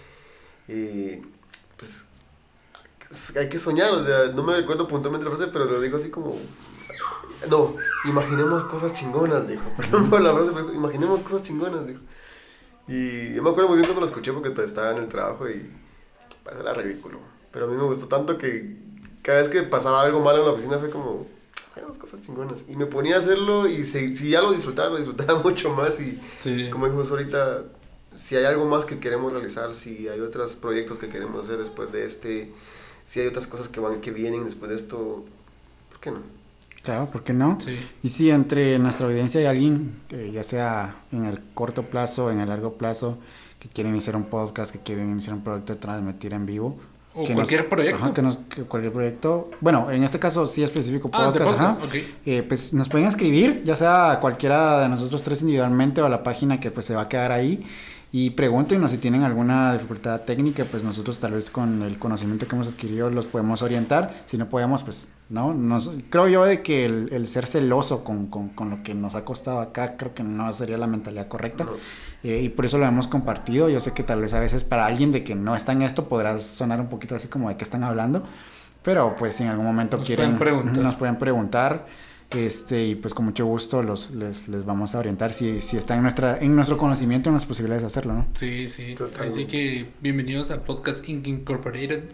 [0.68, 1.22] eh,
[3.36, 6.10] hay que soñar, o sea, no me recuerdo puntualmente la frase, pero lo dijo así
[6.10, 6.36] como,
[7.48, 12.00] no, imaginemos cosas chingonas, dijo, perdón por la frase, pero imaginemos cosas chingonas, dijo.
[12.86, 15.70] Y yo me acuerdo muy bien cuando lo escuché porque estaba en el trabajo y
[16.42, 17.18] parecía ridículo.
[17.50, 18.76] Pero a mí me gustó tanto que
[19.22, 21.26] cada vez que pasaba algo malo en la oficina fue como,
[21.74, 22.64] hagamos cosas chingonas.
[22.68, 25.98] Y me ponía a hacerlo y si ya lo disfrutaba, lo disfrutaba mucho más.
[26.00, 26.68] Y Sí.
[26.70, 27.62] como dijimos ahorita,
[28.16, 31.90] si hay algo más que queremos realizar, si hay otros proyectos que queremos hacer después
[31.90, 32.52] de este,
[33.04, 35.24] si hay otras cosas que van que vienen después de esto,
[35.90, 36.18] ¿por qué no?
[36.82, 37.58] Claro, ¿por qué no?
[37.60, 37.78] Sí.
[38.02, 42.40] Y si entre nuestra audiencia hay alguien, que ya sea en el corto plazo, en
[42.40, 43.16] el largo plazo,
[43.58, 46.76] que quiere iniciar un podcast, que quiere iniciar un proyecto de transmitir en vivo.
[47.14, 48.02] O que cualquier nos- proyecto.
[48.04, 49.50] ajá, que nos- que cualquier proyecto.
[49.60, 51.50] Bueno, en este caso sí específico Ah, podcast.
[51.52, 51.74] ajá.
[51.78, 52.02] podcast, ok.
[52.26, 56.08] Eh, pues nos pueden escribir, ya sea a cualquiera de nosotros tres individualmente o a
[56.10, 57.64] la página que pues se va a quedar ahí.
[58.16, 62.54] Y pregúntenos si tienen alguna dificultad técnica, pues nosotros tal vez con el conocimiento que
[62.54, 64.14] hemos adquirido los podemos orientar.
[64.26, 65.52] Si no podemos, pues no.
[65.52, 69.16] Nos, creo yo de que el, el ser celoso con, con, con lo que nos
[69.16, 71.66] ha costado acá, creo que no sería la mentalidad correcta.
[72.22, 73.68] Eh, y por eso lo hemos compartido.
[73.68, 76.08] Yo sé que tal vez a veces para alguien de que no está en esto
[76.08, 78.22] podrá sonar un poquito así como de qué están hablando.
[78.84, 81.84] Pero pues si en algún momento Nos quieren, pueden nos pueden preguntar.
[82.34, 85.94] Este, y pues con mucho gusto los, les, les vamos a orientar si, si está
[85.94, 88.26] en, nuestra, en nuestro conocimiento, en las posibilidades de hacerlo, ¿no?
[88.34, 88.96] Sí, sí.
[89.20, 91.26] Así que bienvenidos a Podcast Inc.
[91.26, 92.04] Incorporated.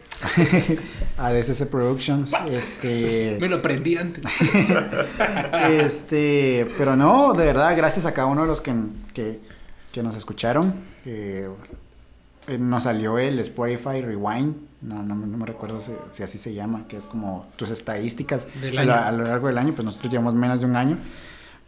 [1.17, 3.39] A DCC Productions, este...
[3.41, 4.23] Me lo aprendí antes.
[5.71, 8.75] este, pero no, de verdad, gracias a cada uno de los que,
[9.15, 9.41] que,
[9.93, 10.75] que nos escucharon.
[11.07, 11.49] Eh,
[12.51, 16.37] eh, nos salió el Spotify Rewind, no, no, me- no me recuerdo si, si así
[16.39, 18.93] se llama, que es como tus estadísticas a, lo, año.
[18.95, 20.99] a lo largo del año, pues nosotros llevamos menos de un año.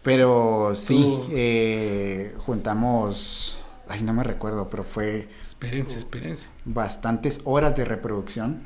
[0.02, 3.58] Pero sí, eh, juntamos,
[3.88, 6.48] ay, no me recuerdo, pero fue Espérense, espérense.
[6.64, 8.62] bastantes horas de reproducción,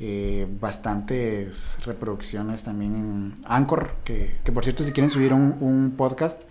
[0.00, 5.92] eh, bastantes reproducciones también en Anchor, que, que por cierto si quieren subir un, un
[5.96, 6.42] podcast,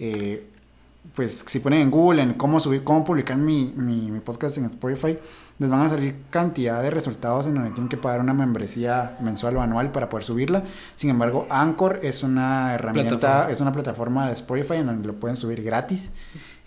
[0.00, 0.49] eh,
[1.14, 4.66] pues si ponen en Google en cómo subir, cómo publicar mi, mi, mi podcast en
[4.66, 5.18] Spotify,
[5.60, 9.58] les van a salir cantidad de resultados en donde tienen que pagar una membresía mensual
[9.58, 10.64] o anual para poder subirla.
[10.96, 13.52] Sin embargo, Anchor es una herramienta, Plataforma.
[13.52, 16.10] es una plataforma de Spotify en donde lo pueden subir gratis.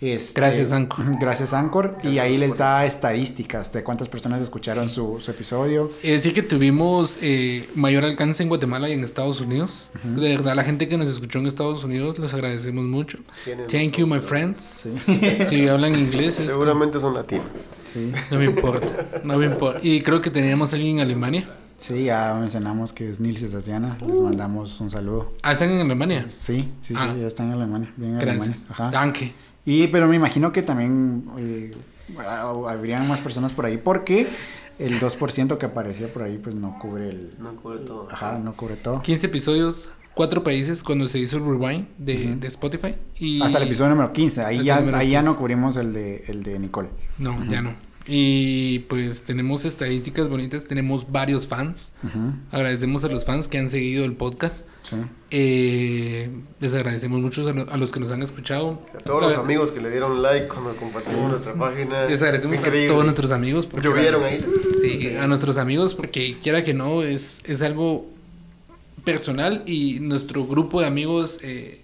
[0.00, 1.04] Este, Gracias, Anchor.
[1.20, 1.96] Gracias Anchor.
[2.02, 5.90] y ahí les da estadísticas de cuántas personas escucharon su, su episodio.
[6.02, 9.88] Es decir, que tuvimos eh, mayor alcance en Guatemala y en Estados Unidos.
[10.04, 13.18] De verdad, la gente que nos escuchó en Estados Unidos, les agradecemos mucho.
[13.68, 14.84] Thank you, my friends.
[14.84, 17.70] Sí, Si hablan inglés, Seguramente son latinos.
[17.94, 18.12] Sí.
[18.30, 18.86] No me importa,
[19.24, 19.80] no me importa.
[19.82, 21.44] Y creo que teníamos a alguien en Alemania.
[21.78, 23.98] Sí, ya mencionamos que es Nils y Tatiana.
[24.06, 25.32] Les mandamos un saludo.
[25.42, 26.24] Ah, están en Alemania.
[26.30, 27.10] Sí, sí, Ah.
[27.14, 27.92] sí, ya están en Alemania.
[27.96, 28.46] Bien en Gracias.
[28.46, 28.66] Alemania.
[28.70, 28.90] Ajá.
[28.90, 29.34] Danke.
[29.66, 31.72] Y, pero me imagino que también eh,
[32.18, 34.26] ah, habrían más personas por ahí porque
[34.78, 37.30] el 2% que aparecía por ahí pues no cubre el...
[37.38, 38.08] No cubre todo.
[38.10, 39.02] Ajá, no cubre todo.
[39.02, 42.94] 15 episodios, 4 países cuando se hizo el rewind de, de Spotify.
[43.18, 43.42] Y...
[43.42, 44.42] Hasta el episodio número 15.
[44.42, 45.32] Ahí, ya, número ahí ya 15.
[45.32, 46.88] no cubrimos el de, el de Nicole.
[47.18, 47.74] No, ya no.
[48.06, 51.94] Y pues tenemos estadísticas bonitas, tenemos varios fans.
[52.02, 54.66] Ujú, Agradecemos a los fans que han seguido el podcast.
[54.82, 54.96] Sí.
[55.30, 56.28] Eh,
[56.60, 58.82] les agradecemos mucho a, lo- a los que nos han escuchado.
[58.94, 62.04] A todos los amigos que le dieron like cuando compartimos nuestra página.
[62.04, 62.84] Les agradecemos Increíble.
[62.84, 63.64] a todos nuestros amigos.
[63.64, 64.44] porque- Llovieron ahí.
[64.82, 68.06] Sí, a nuestros amigos porque quiera que no, es, es algo
[69.04, 71.40] personal y nuestro grupo de amigos.
[71.42, 71.80] Eh,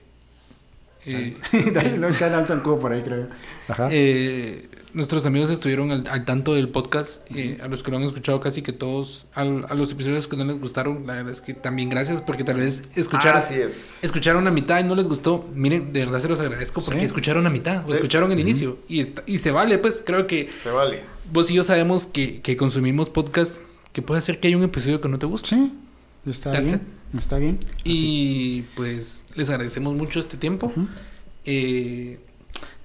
[1.07, 1.35] eh,
[1.73, 3.29] Dale, no se lanza el cubo por ahí, creo.
[3.69, 3.89] Ajá.
[3.91, 7.23] eh, nuestros amigos estuvieron al, al tanto del podcast.
[7.35, 9.27] eh, a los que lo han escuchado, casi que todos.
[9.35, 12.45] al- a los episodios que no les gustaron, la verdad es que también gracias porque
[12.45, 13.41] tal vez escucharon.
[13.43, 14.03] Así es.
[14.05, 15.49] Escucharon a mitad y no les gustó.
[15.55, 17.07] Miren, de verdad se los agradezco porque Sí.
[17.07, 17.95] escucharon a mitad o Sí.
[17.95, 18.79] escucharon el inicio.
[18.89, 21.03] Y, está- y se vale, pues creo que Se vale.
[21.33, 23.61] vos y yo sabemos que, que consumimos podcast
[23.93, 25.49] que puede ser que haya un episodio que no te guste.
[25.51, 25.73] Sí,
[26.27, 26.81] está That's bien.
[27.17, 27.59] Está bien.
[27.83, 30.73] Y pues les agradecemos mucho este tiempo.
[31.45, 32.21] Eh,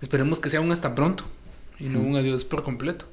[0.02, 1.26] esperemos que sea un hasta pronto
[1.80, 3.06] y no un adiós por completo.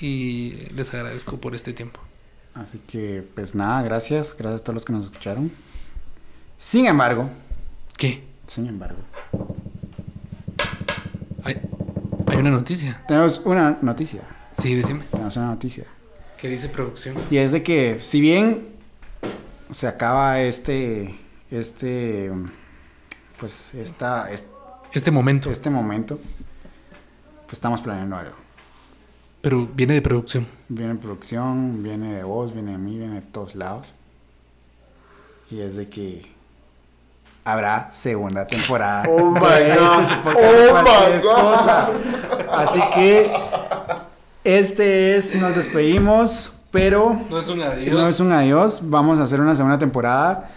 [0.00, 2.00] Y les agradezco por este tiempo.
[2.54, 4.34] Así que, pues nada, gracias.
[4.38, 5.50] Gracias a todos los que nos escucharon.
[6.56, 7.28] Sin embargo,
[7.96, 8.24] ¿Qué?
[8.46, 8.98] sin embargo,
[11.44, 11.60] Hay,
[12.26, 13.02] hay una noticia.
[13.06, 14.22] tenemos una noticia.
[14.52, 15.00] Sí, decime.
[15.10, 15.84] Tenemos una noticia.
[16.36, 17.16] ¿Qué dice producción?
[17.30, 18.68] Y es de que, si bien
[19.70, 21.14] se acaba este,
[21.50, 22.30] este,
[23.38, 24.48] pues, esta, este,
[24.92, 25.50] Este momento.
[25.50, 26.18] este momento,
[27.48, 28.34] pues estamos planeando algo.
[29.40, 30.46] Pero viene de producción.
[30.68, 33.94] Viene producción, viene de vos, viene de mí, viene de todos lados.
[35.50, 36.30] Y es de que
[37.44, 39.04] habrá segunda temporada.
[39.08, 40.34] Oh my de este God.
[40.34, 41.30] de Oh my God.
[41.30, 41.88] cosa.
[42.52, 43.30] Así que
[44.44, 47.94] este es, nos despedimos, pero No es un adiós.
[47.98, 48.80] no es un adiós.
[48.84, 50.50] Vamos a hacer una segunda temporada.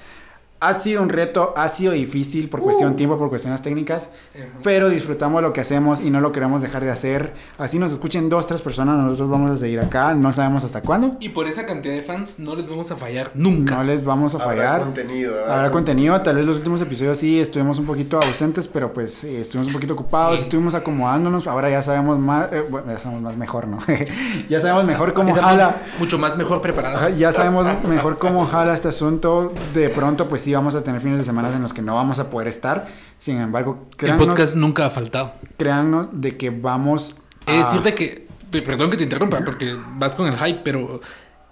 [0.64, 4.46] Ha sido un reto, ha sido difícil por cuestión de tiempo, por cuestiones técnicas, Ajá.
[4.62, 7.34] pero disfrutamos lo que hacemos y no lo queremos dejar de hacer.
[7.58, 11.18] Así nos escuchen dos, tres personas, nosotros vamos a seguir acá, no sabemos hasta cuándo.
[11.20, 13.78] Y por esa cantidad de fans no les vamos a fallar nunca.
[13.78, 14.80] No les vamos a Habrá fallar.
[14.82, 15.32] contenido.
[15.40, 18.94] habrá Habrá con- contenido, tal vez los últimos episodios sí estuvimos un poquito ausentes, pero
[18.94, 20.44] pues eh, estuvimos un poquito ocupados, Sí.
[20.44, 23.80] estuvimos acomodándonos, ahora ya sabemos más, eh, bueno, ya sabemos más mejor, ¿no?
[24.48, 25.76] ya sabemos mejor cómo jala.
[25.98, 27.18] mucho más mejor preparados.
[27.18, 29.54] Ya sabemos mejor cómo jala este asunto.
[29.74, 32.20] De pronto, pues sí, vamos a tener fines de semana en los que no vamos
[32.20, 32.88] a poder estar.
[33.20, 35.34] Sin embargo, El podcast nunca ha faltado.
[35.58, 37.52] créannos de que vamos a...
[37.54, 41.02] Es decirte que, pe- perdón que te interrumpa, porque vas con el hype, pero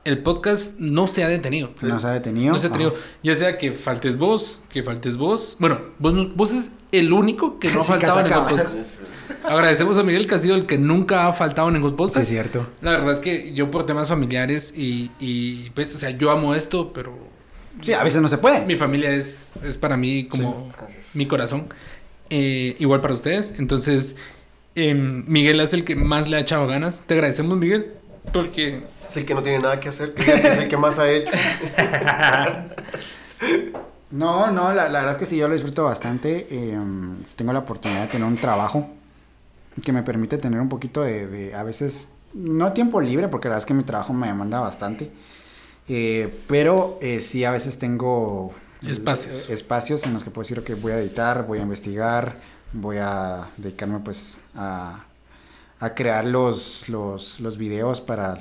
[0.06, 1.72] el podcast no se ha detenido.
[1.82, 2.54] No se ha detenido.
[2.54, 2.92] No se ha detenido.
[2.96, 3.00] Ajá.
[3.22, 5.56] Ya sea que faltes vos, que faltes vos.
[5.60, 9.02] Bueno, vos, vos es el único que no ha Sí, faltado en ningún podcast.
[9.44, 12.18] Agradecemos a Miguel que ha sido el que nunca ha faltado en ningún Sí, podcast.
[12.24, 12.66] es cierto.
[12.82, 16.56] La verdad es que yo por temas familiares y, y pues, o sea, yo amo
[16.56, 17.16] esto, pero
[17.82, 18.66] Sí, a veces no se puede.
[18.66, 20.72] mi familia es, es para mí como
[21.14, 21.68] mi corazón.
[22.30, 23.56] Eh, igual para ustedes.
[23.58, 24.16] Entonces,
[24.76, 27.00] em, Miguel es el que más le ha echado ganas.
[27.06, 27.94] Te agradecemos, Miguel,
[28.34, 31.10] porque Es el que no tiene nada que hacer, que es el que más ha
[31.12, 31.32] hecho.
[34.12, 36.48] No, no, la, la verdad es que sí, yo lo disfruto bastante.
[36.50, 36.78] eh,
[37.36, 38.90] tengo la oportunidad de tener un trabajo
[39.84, 43.54] que me permite tener un poquito de, de, a veces, no tiempo libre, porque la
[43.56, 45.12] verdad es que mi trabajo me demanda bastante.
[45.90, 49.50] Eh, pero eh, sí, a veces tengo Espacios.
[49.50, 52.38] eh, espacios en los que puedo decir que voy a editar, voy a investigar,
[52.74, 55.06] voy a dedicarme pues a,
[55.80, 58.40] a crear los, los, los videos para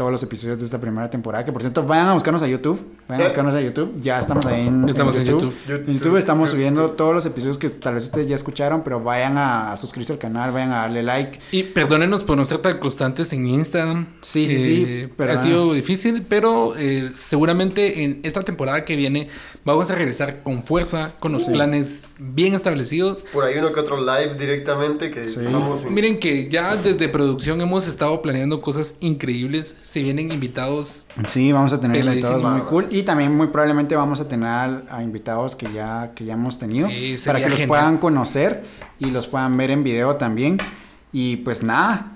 [0.00, 1.44] todos los episodios de esta primera temporada.
[1.44, 2.80] Que por cierto, vayan a buscarnos a YouTube.
[3.06, 4.00] Vayan a buscarnos a YouTube.
[4.00, 5.52] Ya estamos ahí en, Estamos en YouTube.
[5.68, 9.36] En YouTube estamos subiendo todos los episodios que tal vez ustedes ya escucharon, pero vayan
[9.36, 11.38] a, a suscribirse al canal, vayan a darle like.
[11.52, 14.06] Y perdónenos por no ser tan constantes en Instagram.
[14.22, 18.96] Sí, sí, sí, Eh, pero- ha sido difícil, pero eh, seguramente en esta temporada que
[18.96, 19.28] viene
[19.66, 21.52] vamos a regresar con fuerza, con los Sí.
[21.52, 23.26] planes bien establecidos.
[23.34, 25.40] Por ahí uno que otro live directamente que Sí.
[25.40, 29.76] estamos en- Miren que ya desde producción hemos estado planeando cosas increíbles.
[29.90, 31.04] Se vienen invitados.
[31.26, 32.86] Sí, vamos a tener invitados muy cool.
[32.92, 36.88] Y también muy probablemente vamos a tener a, invitados que ya, que ya hemos tenido.
[36.88, 38.62] Sí, para que los puedan conocer
[39.00, 40.58] y los puedan ver en video también.
[41.12, 42.06] Y pues nada,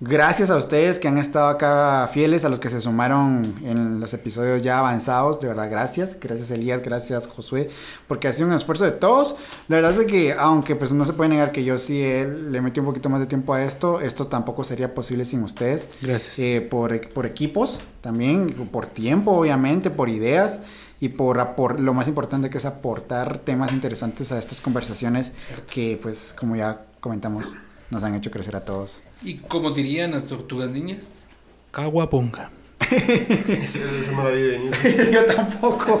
[0.00, 4.12] gracias a ustedes que han estado acá fieles, a los que se sumaron en los
[4.14, 5.40] episodios ya avanzados.
[5.40, 6.18] De verdad, gracias.
[6.20, 7.68] Gracias Elías, gracias Josué,
[8.06, 9.36] porque ha sido un esfuerzo de todos.
[9.68, 12.60] La verdad es que, aunque pues no se puede negar que yo sí eh, le
[12.60, 15.88] metí un poquito más de tiempo a esto, esto tampoco sería posible sin ustedes.
[16.02, 16.38] Gracias.
[16.38, 20.60] Eh, por, por equipos también, por tiempo obviamente, por ideas
[21.00, 25.32] y por, apor- lo más importante que es aportar temas interesantes a estas conversaciones
[25.70, 27.54] que pues como ya comentamos
[27.90, 29.02] nos han hecho crecer a todos.
[29.22, 31.26] y como dirían las tortugas niñas,
[31.70, 32.50] caguaponga.
[32.90, 35.10] Eso, eso no la vi venir.
[35.12, 36.00] Yo tampoco,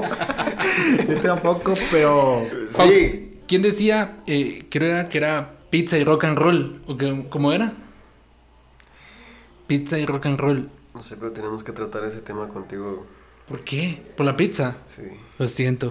[1.08, 6.38] yo tampoco, pero Sí, ¿Quién decía eh, que era que era pizza y rock and
[6.38, 6.82] roll?
[6.86, 7.72] ¿O que, ¿Cómo era?
[9.66, 10.68] Pizza y rock and roll.
[10.94, 13.06] no sé, pero tenemos que tratar ese tema contigo.
[13.48, 14.02] ¿Por qué?
[14.16, 14.76] ¿Por la pizza?
[14.86, 15.02] Sí,
[15.38, 15.90] Lo siento.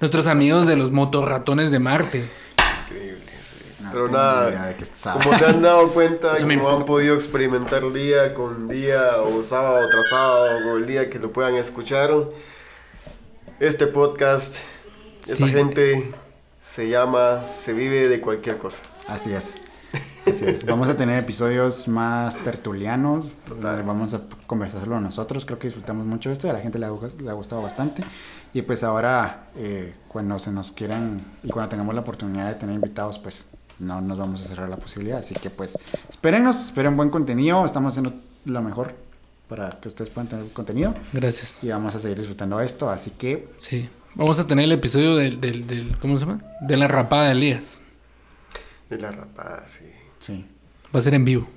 [0.00, 2.24] Nuestros amigos de los motorratones de Marte.
[3.82, 4.74] No pero nada,
[5.12, 9.88] Como se han dado cuenta, me como han podido experimentar día con día, o sábado
[9.90, 12.10] tras sábado, o el día que lo puedan escuchar,
[13.60, 14.56] este podcast,
[15.22, 15.52] esta Sí.
[15.52, 16.12] gente
[16.60, 18.82] se llama, se vive de cualquier cosa.
[19.08, 19.56] Así es.
[20.26, 20.64] Así es.
[20.64, 23.30] Vamos a tener episodios más tertulianos.
[23.46, 23.82] Total.
[23.82, 25.44] Vamos a conversarlo nosotros.
[25.44, 26.46] Creo que disfrutamos mucho esto.
[26.46, 28.04] y A la gente le ha, le ha gustado bastante.
[28.54, 32.74] Y pues ahora, eh, cuando se nos quieran y cuando tengamos la oportunidad de tener
[32.76, 33.46] invitados, pues
[33.82, 35.18] no nos vamos a cerrar la posibilidad.
[35.18, 35.76] Así que pues
[36.08, 37.64] espérenos, esperen buen contenido.
[37.66, 38.14] Estamos haciendo
[38.46, 38.94] lo mejor
[39.48, 40.94] para que ustedes puedan tener contenido.
[41.12, 41.62] Gracias.
[41.62, 42.88] Y vamos a seguir disfrutando de esto.
[42.88, 43.88] Así que Sí.
[44.14, 46.42] Vamos a tener el episodio del, del, del- ¿cómo se llama?
[46.60, 47.78] De la rapada de Elías.
[48.90, 49.86] Y la rapada, sí.
[50.20, 50.44] sí.
[50.94, 51.48] Va a ser en vivo.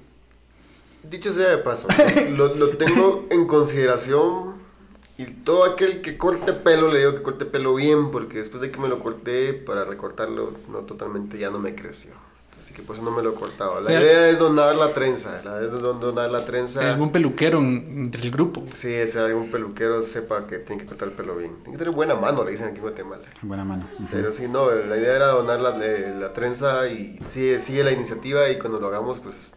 [1.03, 1.87] Dicho sea de paso,
[2.31, 4.54] lo, lo tengo en consideración
[5.17, 8.71] y todo aquel que corte pelo le digo que corte pelo bien porque después de
[8.71, 12.11] que me lo corté para recortarlo no totalmente ya no me creció.
[12.59, 13.73] Así que por eso no me lo he cortado.
[13.75, 16.93] La O sea- idea es donar la trenza, la idea es donar la Si trenza.
[16.93, 18.63] algún peluquero en- entre el grupo.
[18.73, 21.51] Sí, si algún peluquero sepa que tiene que cortar el pelo bien.
[21.57, 23.23] Tiene que tener buena mano, le dicen aquí en Guatemala.
[23.43, 23.87] Buena mano.
[24.11, 27.91] Pero sí, no, la idea era donar la, eh, la trenza y sigue, sigue la
[27.91, 29.51] iniciativa y cuando lo hagamos, pues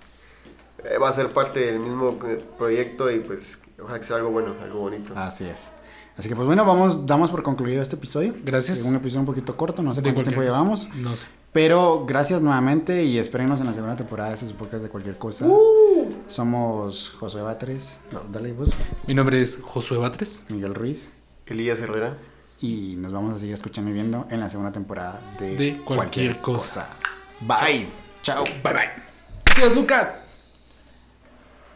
[0.85, 4.31] eh, va a ser parte del mismo eh, proyecto y pues ojalá que sea algo
[4.31, 5.13] bueno, algo bonito.
[5.17, 5.71] Así es.
[6.17, 8.35] Así que pues bueno, vamos, damos por concluido este episodio.
[8.45, 8.79] Gracias.
[8.81, 10.51] Es un episodio un poquito corto, no sé cuánto tiempo cosa.
[10.51, 10.89] llevamos.
[10.97, 11.27] No sé.
[11.53, 15.47] Pero gracias nuevamente y espérenos en la segunda temporada de este podcast de cualquier cosa.
[15.47, 16.13] Uh.
[16.27, 18.71] Somos Josué Batres, no, dale vos,
[19.07, 20.45] Mi nombre es Josué Batres.
[20.49, 21.11] Miguel Ruiz.
[21.47, 22.19] Elías Herrera.
[22.61, 26.39] Y nos vamos a seguir escuchando y viendo en la segunda temporada de, De cualquier
[26.41, 26.89] cosa.
[27.41, 27.89] Bye.
[28.23, 28.45] Chao.
[28.45, 28.91] Bye bye.
[29.57, 30.23] Adiós, Lucas.